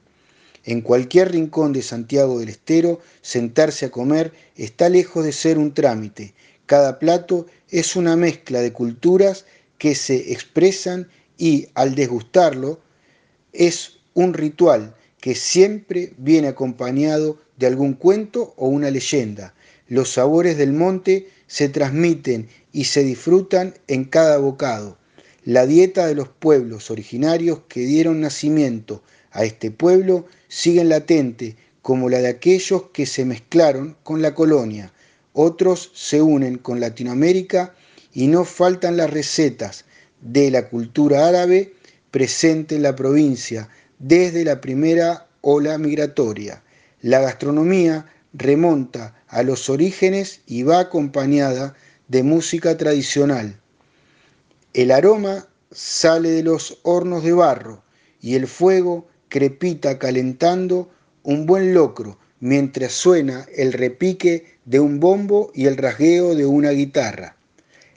En 0.64 0.80
cualquier 0.80 1.32
rincón 1.32 1.74
de 1.74 1.82
Santiago 1.82 2.40
del 2.40 2.48
Estero, 2.48 3.02
sentarse 3.20 3.84
a 3.84 3.90
comer 3.90 4.32
está 4.56 4.88
lejos 4.88 5.26
de 5.26 5.32
ser 5.32 5.58
un 5.58 5.74
trámite. 5.74 6.32
Cada 6.64 6.98
plato 6.98 7.44
es 7.68 7.96
una 7.96 8.16
mezcla 8.16 8.62
de 8.62 8.72
culturas 8.72 9.44
que 9.76 9.94
se 9.94 10.32
expresan 10.32 11.06
y 11.36 11.68
al 11.74 11.94
desgustarlo 11.94 12.80
es 13.52 13.98
un 14.14 14.32
ritual 14.32 14.94
que 15.28 15.34
siempre 15.34 16.14
viene 16.16 16.48
acompañado 16.48 17.38
de 17.58 17.66
algún 17.66 17.92
cuento 17.92 18.54
o 18.56 18.68
una 18.68 18.90
leyenda. 18.90 19.52
Los 19.86 20.14
sabores 20.14 20.56
del 20.56 20.72
monte 20.72 21.28
se 21.46 21.68
transmiten 21.68 22.48
y 22.72 22.84
se 22.84 23.04
disfrutan 23.04 23.74
en 23.88 24.06
cada 24.06 24.38
bocado. 24.38 24.96
La 25.44 25.66
dieta 25.66 26.06
de 26.06 26.14
los 26.14 26.28
pueblos 26.28 26.90
originarios 26.90 27.60
que 27.68 27.80
dieron 27.80 28.22
nacimiento 28.22 29.02
a 29.30 29.44
este 29.44 29.70
pueblo 29.70 30.24
sigue 30.48 30.82
latente, 30.82 31.56
como 31.82 32.08
la 32.08 32.20
de 32.20 32.28
aquellos 32.28 32.84
que 32.94 33.04
se 33.04 33.26
mezclaron 33.26 33.98
con 34.04 34.22
la 34.22 34.34
colonia. 34.34 34.94
Otros 35.34 35.92
se 35.92 36.22
unen 36.22 36.56
con 36.56 36.80
Latinoamérica 36.80 37.74
y 38.14 38.28
no 38.28 38.46
faltan 38.46 38.96
las 38.96 39.10
recetas 39.10 39.84
de 40.22 40.50
la 40.50 40.70
cultura 40.70 41.28
árabe 41.28 41.74
presente 42.10 42.76
en 42.76 42.82
la 42.82 42.96
provincia 42.96 43.68
desde 43.98 44.44
la 44.44 44.60
primera 44.60 45.26
ola 45.40 45.78
migratoria. 45.78 46.62
La 47.00 47.20
gastronomía 47.20 48.06
remonta 48.32 49.14
a 49.28 49.42
los 49.42 49.68
orígenes 49.68 50.40
y 50.46 50.62
va 50.62 50.80
acompañada 50.80 51.74
de 52.08 52.22
música 52.22 52.76
tradicional. 52.76 53.60
El 54.74 54.90
aroma 54.90 55.48
sale 55.70 56.30
de 56.30 56.42
los 56.42 56.78
hornos 56.82 57.24
de 57.24 57.32
barro 57.32 57.82
y 58.20 58.34
el 58.34 58.46
fuego 58.46 59.08
crepita 59.28 59.98
calentando 59.98 60.90
un 61.22 61.46
buen 61.46 61.74
locro 61.74 62.18
mientras 62.40 62.92
suena 62.92 63.46
el 63.54 63.72
repique 63.72 64.58
de 64.64 64.80
un 64.80 65.00
bombo 65.00 65.50
y 65.54 65.66
el 65.66 65.76
rasgueo 65.76 66.34
de 66.34 66.46
una 66.46 66.70
guitarra. 66.70 67.36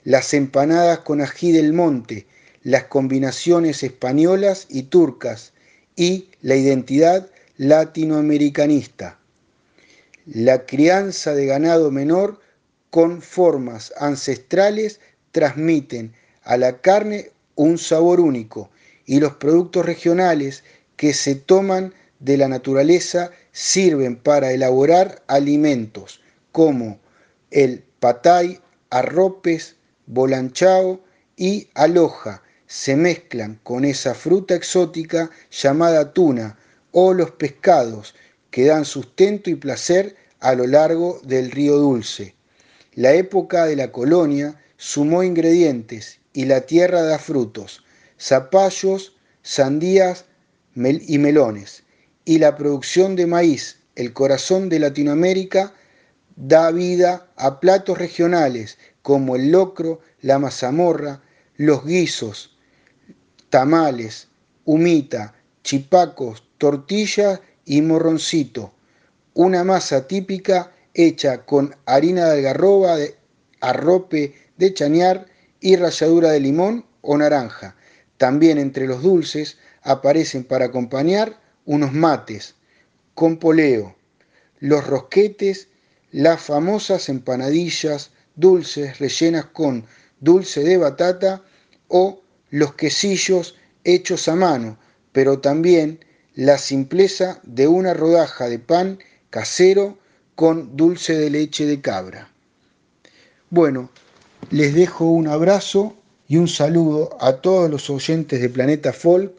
Las 0.04 0.34
empanadas 0.34 1.00
con 1.00 1.20
ají 1.20 1.52
del 1.52 1.72
monte, 1.72 2.26
las 2.62 2.84
combinaciones 2.84 3.82
españolas 3.82 4.66
y 4.68 4.84
turcas 4.84 5.52
y 5.96 6.28
la 6.40 6.56
identidad 6.56 7.28
latinoamericanista. 7.56 9.18
La 10.26 10.66
crianza 10.66 11.34
de 11.34 11.46
ganado 11.46 11.90
menor 11.90 12.40
con 12.90 13.22
formas 13.22 13.92
ancestrales 13.98 15.00
transmiten 15.32 16.12
a 16.42 16.56
la 16.56 16.80
carne 16.80 17.30
un 17.54 17.78
sabor 17.78 18.20
único 18.20 18.70
y 19.06 19.20
los 19.20 19.34
productos 19.34 19.84
regionales 19.84 20.64
que 20.96 21.14
se 21.14 21.34
toman 21.34 21.94
de 22.20 22.36
la 22.36 22.48
naturaleza 22.48 23.30
sirven 23.50 24.16
para 24.16 24.52
elaborar 24.52 25.22
alimentos 25.26 26.20
como 26.52 27.00
el 27.50 27.82
patay, 28.00 28.60
arropes, 28.90 29.76
bolanchao 30.06 31.00
y 31.36 31.68
aloja. 31.74 32.42
Se 32.74 32.96
mezclan 32.96 33.60
con 33.64 33.84
esa 33.84 34.14
fruta 34.14 34.54
exótica 34.54 35.30
llamada 35.50 36.14
tuna 36.14 36.58
o 36.90 37.12
los 37.12 37.32
pescados 37.32 38.14
que 38.50 38.64
dan 38.64 38.86
sustento 38.86 39.50
y 39.50 39.56
placer 39.56 40.16
a 40.40 40.54
lo 40.54 40.66
largo 40.66 41.20
del 41.22 41.50
río 41.50 41.76
Dulce. 41.76 42.34
La 42.94 43.12
época 43.12 43.66
de 43.66 43.76
la 43.76 43.92
colonia 43.92 44.58
sumó 44.78 45.22
ingredientes 45.22 46.20
y 46.32 46.46
la 46.46 46.62
tierra 46.62 47.02
da 47.02 47.18
frutos, 47.18 47.84
zapallos, 48.18 49.16
sandías 49.42 50.24
y 50.74 51.18
melones. 51.18 51.82
Y 52.24 52.38
la 52.38 52.56
producción 52.56 53.16
de 53.16 53.26
maíz, 53.26 53.80
el 53.96 54.14
corazón 54.14 54.70
de 54.70 54.78
Latinoamérica, 54.78 55.74
da 56.36 56.70
vida 56.70 57.28
a 57.36 57.60
platos 57.60 57.98
regionales 57.98 58.78
como 59.02 59.36
el 59.36 59.50
locro, 59.50 60.00
la 60.22 60.38
mazamorra, 60.38 61.20
los 61.58 61.84
guisos, 61.84 62.51
tamales, 63.52 64.28
humita, 64.64 65.34
chipacos, 65.62 66.42
tortilla 66.56 67.42
y 67.66 67.82
morroncito. 67.82 68.72
Una 69.34 69.62
masa 69.62 70.06
típica 70.06 70.72
hecha 70.94 71.44
con 71.44 71.76
harina 71.84 72.30
de 72.30 72.38
algarroba, 72.38 72.96
de 72.96 73.14
arrope 73.60 74.34
de 74.56 74.72
chañar 74.72 75.26
y 75.60 75.76
ralladura 75.76 76.30
de 76.30 76.40
limón 76.40 76.86
o 77.02 77.18
naranja. 77.18 77.76
También 78.16 78.56
entre 78.56 78.86
los 78.86 79.02
dulces 79.02 79.58
aparecen 79.82 80.44
para 80.44 80.64
acompañar 80.64 81.38
unos 81.66 81.92
mates 81.92 82.54
con 83.12 83.36
poleo, 83.36 83.94
los 84.60 84.86
rosquetes, 84.86 85.68
las 86.10 86.40
famosas 86.40 87.10
empanadillas 87.10 88.12
dulces 88.34 88.98
rellenas 88.98 89.44
con 89.44 89.84
dulce 90.20 90.64
de 90.64 90.78
batata 90.78 91.42
o 91.88 92.21
los 92.52 92.74
quesillos 92.74 93.56
hechos 93.82 94.28
a 94.28 94.36
mano, 94.36 94.78
pero 95.10 95.40
también 95.40 96.04
la 96.34 96.58
simpleza 96.58 97.40
de 97.42 97.66
una 97.66 97.94
rodaja 97.94 98.48
de 98.48 98.58
pan 98.60 98.98
casero 99.30 99.98
con 100.36 100.76
dulce 100.76 101.16
de 101.16 101.30
leche 101.30 101.66
de 101.66 101.80
cabra. 101.80 102.28
Bueno, 103.50 103.90
les 104.50 104.74
dejo 104.74 105.06
un 105.06 105.28
abrazo 105.28 105.96
y 106.28 106.36
un 106.36 106.46
saludo 106.46 107.16
a 107.20 107.40
todos 107.40 107.70
los 107.70 107.88
oyentes 107.90 108.40
de 108.40 108.48
Planeta 108.48 108.92
Folk. 108.92 109.32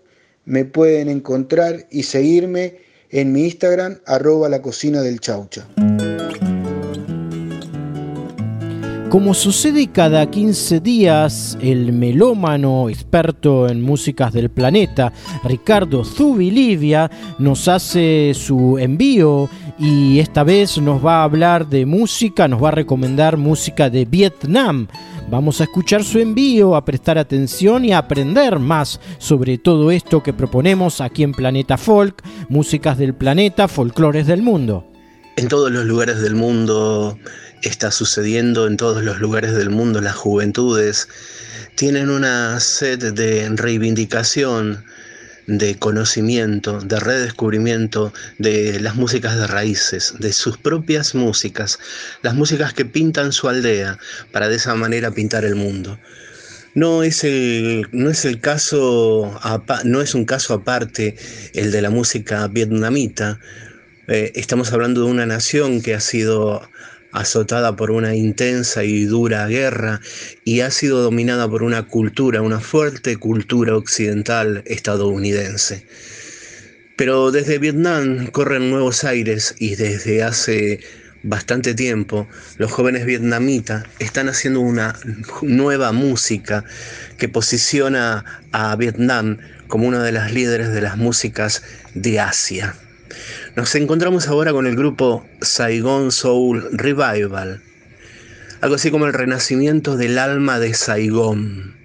Me 0.45 0.65
pueden 0.65 1.07
encontrar 1.07 1.87
y 1.91 2.03
seguirme 2.03 2.79
en 3.09 3.31
mi 3.31 3.45
Instagram, 3.45 3.99
arroba 4.07 4.49
la 4.49 4.61
cocina 4.61 5.01
del 5.01 5.19
chaucha. 5.19 5.67
Como 9.13 9.35
sucede 9.35 9.91
cada 9.91 10.25
15 10.25 10.79
días, 10.79 11.55
el 11.61 11.93
melómano 11.93 12.89
experto 12.89 13.69
en 13.69 13.79
músicas 13.79 14.33
del 14.33 14.49
planeta, 14.49 15.13
Ricardo 15.43 16.03
Zubilivia, 16.03 17.11
nos 17.37 17.67
hace 17.67 18.31
su 18.33 18.79
envío 18.79 19.51
y 19.77 20.17
esta 20.17 20.43
vez 20.43 20.79
nos 20.79 21.05
va 21.05 21.17
a 21.17 21.25
hablar 21.25 21.69
de 21.69 21.85
música, 21.85 22.47
nos 22.47 22.63
va 22.63 22.69
a 22.69 22.71
recomendar 22.71 23.37
música 23.37 23.91
de 23.91 24.05
Vietnam. 24.05 24.87
Vamos 25.29 25.61
a 25.61 25.65
escuchar 25.65 26.03
su 26.03 26.17
envío, 26.17 26.75
a 26.75 26.83
prestar 26.83 27.19
atención 27.19 27.85
y 27.85 27.91
a 27.91 27.99
aprender 27.99 28.57
más 28.57 28.99
sobre 29.19 29.59
todo 29.59 29.91
esto 29.91 30.23
que 30.23 30.33
proponemos 30.33 31.01
aquí 31.01 31.21
en 31.21 31.33
Planeta 31.33 31.77
Folk, 31.77 32.23
músicas 32.49 32.97
del 32.97 33.13
planeta, 33.13 33.67
folclores 33.67 34.25
del 34.25 34.41
mundo. 34.41 34.87
En 35.35 35.47
todos 35.49 35.71
los 35.71 35.85
lugares 35.85 36.19
del 36.19 36.33
mundo 36.33 37.15
está 37.63 37.91
sucediendo 37.91 38.67
en 38.67 38.77
todos 38.77 39.03
los 39.03 39.19
lugares 39.19 39.53
del 39.53 39.69
mundo. 39.69 40.01
Las 40.01 40.15
juventudes 40.15 41.07
tienen 41.75 42.09
una 42.09 42.59
sed 42.59 43.13
de 43.13 43.49
reivindicación, 43.49 44.83
de 45.47 45.77
conocimiento, 45.77 46.79
de 46.79 46.99
redescubrimiento 46.99 48.13
de 48.37 48.79
las 48.79 48.95
músicas 48.95 49.37
de 49.37 49.47
raíces, 49.47 50.13
de 50.19 50.31
sus 50.31 50.57
propias 50.57 51.15
músicas, 51.15 51.79
las 52.21 52.33
músicas 52.33 52.73
que 52.73 52.85
pintan 52.85 53.31
su 53.31 53.49
aldea 53.49 53.97
para 54.31 54.47
de 54.47 54.55
esa 54.55 54.75
manera 54.75 55.11
pintar 55.11 55.43
el 55.45 55.55
mundo. 55.55 55.99
No 56.75 57.03
es 57.03 57.23
el, 57.23 57.87
no 57.91 58.09
es 58.09 58.25
el 58.25 58.39
caso, 58.39 59.39
no 59.83 60.01
es 60.01 60.15
un 60.15 60.25
caso 60.25 60.55
aparte 60.55 61.15
el 61.53 61.71
de 61.71 61.81
la 61.81 61.91
música 61.91 62.47
vietnamita. 62.47 63.39
Eh, 64.07 64.31
estamos 64.35 64.73
hablando 64.73 65.01
de 65.05 65.11
una 65.11 65.25
nación 65.25 65.81
que 65.81 65.93
ha 65.93 65.99
sido 65.99 66.67
azotada 67.13 67.75
por 67.75 67.91
una 67.91 68.15
intensa 68.15 68.83
y 68.83 69.05
dura 69.05 69.47
guerra 69.47 70.01
y 70.43 70.61
ha 70.61 70.71
sido 70.71 71.01
dominada 71.01 71.47
por 71.49 71.63
una 71.63 71.83
cultura, 71.83 72.41
una 72.41 72.59
fuerte 72.59 73.15
cultura 73.17 73.77
occidental 73.77 74.63
estadounidense. 74.65 75.85
Pero 76.97 77.31
desde 77.31 77.59
Vietnam 77.59 78.27
corren 78.27 78.69
nuevos 78.69 79.03
aires 79.03 79.55
y 79.57 79.75
desde 79.75 80.23
hace 80.23 80.79
bastante 81.23 81.73
tiempo 81.73 82.27
los 82.57 82.71
jóvenes 82.71 83.05
vietnamitas 83.05 83.85
están 83.99 84.27
haciendo 84.29 84.59
una 84.59 84.99
nueva 85.41 85.91
música 85.91 86.65
que 87.17 87.29
posiciona 87.29 88.43
a 88.51 88.75
Vietnam 88.75 89.37
como 89.67 89.87
una 89.87 90.03
de 90.03 90.11
las 90.11 90.33
líderes 90.33 90.73
de 90.73 90.81
las 90.81 90.97
músicas 90.97 91.63
de 91.93 92.19
Asia. 92.19 92.75
Nos 93.55 93.75
encontramos 93.75 94.27
ahora 94.27 94.51
con 94.51 94.65
el 94.65 94.75
grupo 94.75 95.23
Saigon 95.41 96.11
Soul 96.11 96.69
Revival, 96.71 97.61
algo 98.61 98.75
así 98.75 98.89
como 98.89 99.05
el 99.05 99.13
renacimiento 99.13 99.95
del 99.95 100.17
alma 100.17 100.57
de 100.57 100.73
Saigón. 100.73 101.75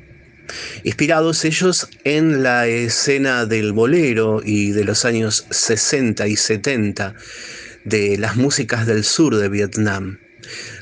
Inspirados 0.83 1.45
ellos 1.45 1.91
en 2.05 2.43
la 2.43 2.67
escena 2.67 3.45
del 3.45 3.75
bolero 3.75 4.41
y 4.43 4.71
de 4.71 4.85
los 4.85 5.05
años 5.05 5.45
60 5.51 6.27
y 6.27 6.37
70 6.37 7.15
de 7.85 8.17
las 8.17 8.37
músicas 8.37 8.87
del 8.87 9.05
sur 9.05 9.37
de 9.37 9.51
Vietnam. 9.51 10.21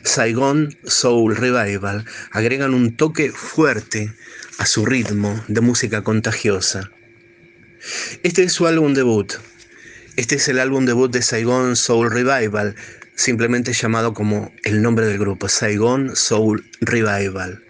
Saigon 0.05 0.79
Soul 0.85 1.35
Revival 1.35 2.05
agregan 2.31 2.75
un 2.75 2.97
toque 2.97 3.33
fuerte 3.33 4.13
a 4.59 4.67
su 4.67 4.87
ritmo 4.87 5.43
de 5.49 5.61
música 5.63 6.05
contagiosa. 6.05 6.93
Este 8.23 8.45
es 8.45 8.53
su 8.53 8.69
álbum 8.69 8.95
debut. 8.95 9.33
Este 10.17 10.37
es 10.37 10.49
el 10.49 10.61
álbum 10.61 10.87
debut 10.87 11.13
de 11.13 11.21
Saigon 11.21 11.77
Soul 11.77 12.11
Revival, 12.11 12.75
simplemente 13.17 13.75
llamado 13.75 14.15
como 14.15 14.51
el 14.65 14.81
nombre 14.81 15.05
del 15.05 15.19
grupo, 15.19 15.47
Saigon 15.47 16.17
Soul 16.17 16.65
Revival. 16.81 17.63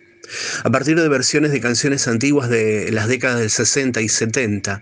A 0.62 0.70
partir 0.70 1.00
de 1.00 1.08
versiones 1.08 1.50
de 1.50 1.60
canciones 1.60 2.06
antiguas 2.06 2.48
de 2.48 2.92
las 2.92 3.08
décadas 3.08 3.40
del 3.40 3.50
60 3.50 4.00
y 4.00 4.08
70, 4.08 4.80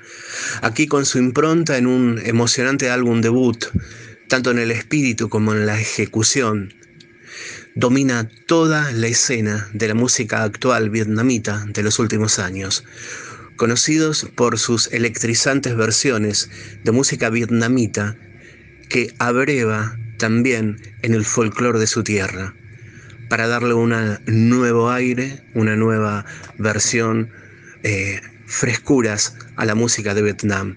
aquí 0.61 0.87
con 0.87 1.07
su 1.07 1.17
impronta 1.17 1.79
en 1.79 1.87
un 1.87 2.21
emocionante 2.23 2.91
álbum 2.91 3.23
debut, 3.23 3.65
tanto 4.29 4.51
en 4.51 4.59
el 4.59 4.71
espíritu 4.71 5.31
como 5.31 5.55
en 5.55 5.65
la 5.65 5.81
ejecución, 5.81 6.75
domina 7.75 8.29
toda 8.47 8.93
la 8.93 9.07
escena 9.07 9.71
de 9.73 9.89
la 9.89 9.95
música 9.95 10.43
actual 10.43 10.91
vietnamita 10.91 11.65
de 11.69 11.83
los 11.83 11.99
últimos 11.99 12.39
años, 12.39 12.85
conocidos 13.57 14.27
por 14.35 14.59
sus 14.59 14.93
electrizantes 14.93 15.77
versiones 15.77 16.51
de 16.83 16.93
música 16.93 17.31
vietnamita 17.31 18.17
que 18.89 19.15
abreva 19.19 19.99
también 20.19 20.81
en 21.03 21.15
el 21.15 21.25
folclore 21.25 21.79
de 21.79 21.87
su 21.87 22.05
tierra, 22.05 22.55
para 23.29 23.47
darle 23.47 23.75
un 23.75 23.95
nuevo 24.27 24.91
aire, 24.91 25.43
una 25.55 25.77
nueva 25.77 26.25
versión 26.59 27.31
eh, 27.83 28.21
frescuras 28.47 29.37
a 29.57 29.65
la 29.65 29.75
música 29.75 30.15
de 30.15 30.23
Vietnam. 30.23 30.77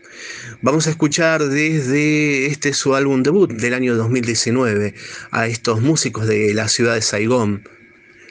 Vamos 0.62 0.88
a 0.88 0.90
escuchar 0.90 1.48
desde 1.48 2.48
este 2.48 2.74
su 2.74 2.96
álbum 2.96 3.24
debut 3.24 3.52
del 3.52 3.74
año 3.74 3.96
2019 3.96 4.94
a 5.32 5.48
estos 5.48 5.82
músicos 5.82 6.28
de 6.28 6.54
la 6.54 6.68
ciudad 6.68 6.96
de 6.96 7.02
Saigón, 7.02 7.68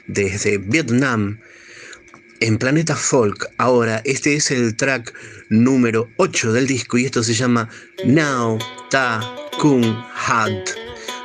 desde 0.07 0.57
Vietnam, 0.57 1.39
en 2.39 2.57
Planeta 2.57 2.95
Folk. 2.95 3.47
Ahora, 3.57 4.01
este 4.05 4.35
es 4.35 4.51
el 4.51 4.75
track 4.75 5.13
número 5.49 6.09
8 6.17 6.53
del 6.53 6.67
disco 6.67 6.97
y 6.97 7.05
esto 7.05 7.23
se 7.23 7.33
llama 7.33 7.69
Now 8.05 8.59
Ta 8.89 9.21
Kung 9.59 9.85
Had. 10.13 10.63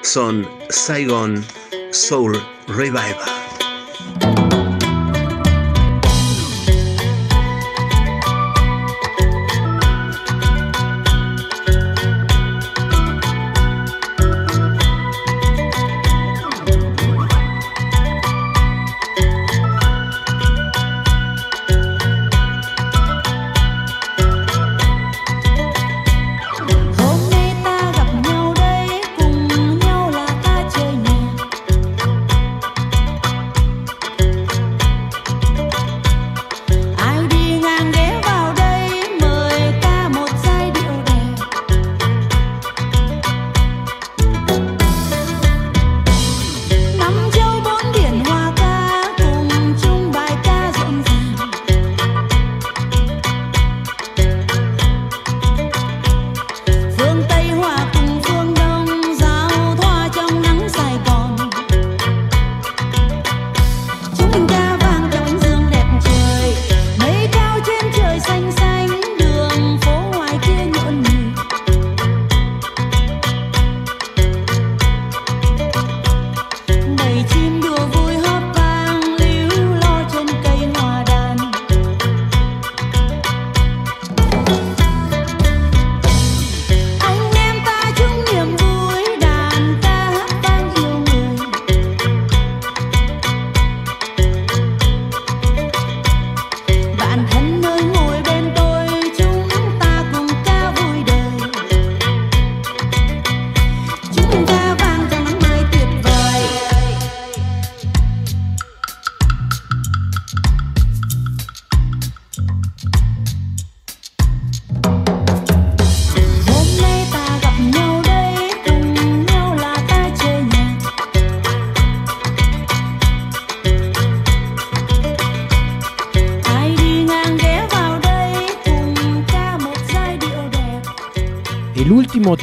Son 0.03 0.47
Saigon 0.71 1.45
Soul 1.91 2.41
Revival. 2.69 4.52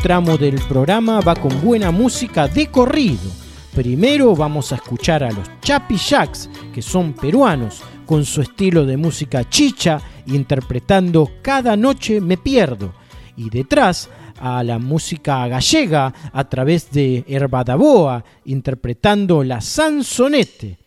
Tramo 0.01 0.37
del 0.37 0.61
programa 0.61 1.19
va 1.19 1.35
con 1.35 1.61
buena 1.61 1.91
música 1.91 2.47
de 2.47 2.67
corrido. 2.67 3.29
Primero 3.75 4.33
vamos 4.33 4.71
a 4.71 4.75
escuchar 4.75 5.23
a 5.23 5.31
los 5.31 5.47
Chapi 5.61 5.97
Jacks, 5.97 6.49
que 6.73 6.81
son 6.81 7.13
peruanos, 7.13 7.81
con 8.05 8.23
su 8.23 8.41
estilo 8.41 8.85
de 8.85 8.95
música 8.95 9.47
chicha, 9.49 9.99
interpretando 10.27 11.29
Cada 11.41 11.75
noche 11.75 12.21
me 12.21 12.37
pierdo. 12.37 12.93
Y 13.35 13.49
detrás 13.49 14.09
a 14.39 14.63
la 14.63 14.79
música 14.79 15.45
gallega 15.47 16.13
a 16.31 16.49
través 16.49 16.91
de 16.91 17.25
Herbadaboa, 17.27 18.23
interpretando 18.45 19.43
la 19.43 19.59
Sansonete. 19.59 20.78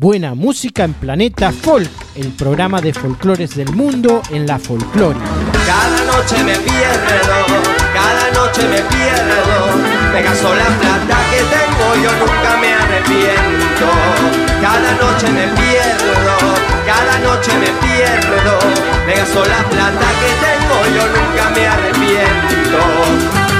Buena 0.00 0.34
música 0.34 0.84
en 0.84 0.94
Planeta 0.94 1.52
Folk, 1.52 1.90
el 2.14 2.28
programa 2.28 2.80
de 2.80 2.94
folclores 2.94 3.54
del 3.54 3.70
mundo 3.74 4.22
en 4.30 4.46
la 4.46 4.58
folclórica. 4.58 5.26
Cada 5.66 6.04
noche 6.06 6.42
me 6.42 6.56
pierdo 6.56 7.80
cada 7.92 8.30
noche 8.32 8.62
me 8.62 8.80
pierdo, 8.80 9.76
me 10.10 10.22
gasto 10.22 10.54
la 10.54 10.68
plata 10.80 11.18
que 11.30 11.40
tengo, 11.52 11.86
yo 12.02 12.12
nunca 12.16 12.56
me 12.62 12.72
arrepiento. 12.72 13.86
Cada 14.62 14.92
noche 15.02 15.28
me 15.32 15.48
pierdo, 15.60 16.14
cada 16.86 17.18
noche 17.18 17.52
me 17.58 17.70
pierdo, 17.84 18.58
me 19.06 19.14
gasto 19.16 19.44
la 19.44 19.62
plata 19.68 20.08
que 20.20 20.30
tengo, 20.46 20.76
yo 20.96 21.04
nunca 21.12 21.50
me 21.50 21.66
arrepiento. 21.66 23.59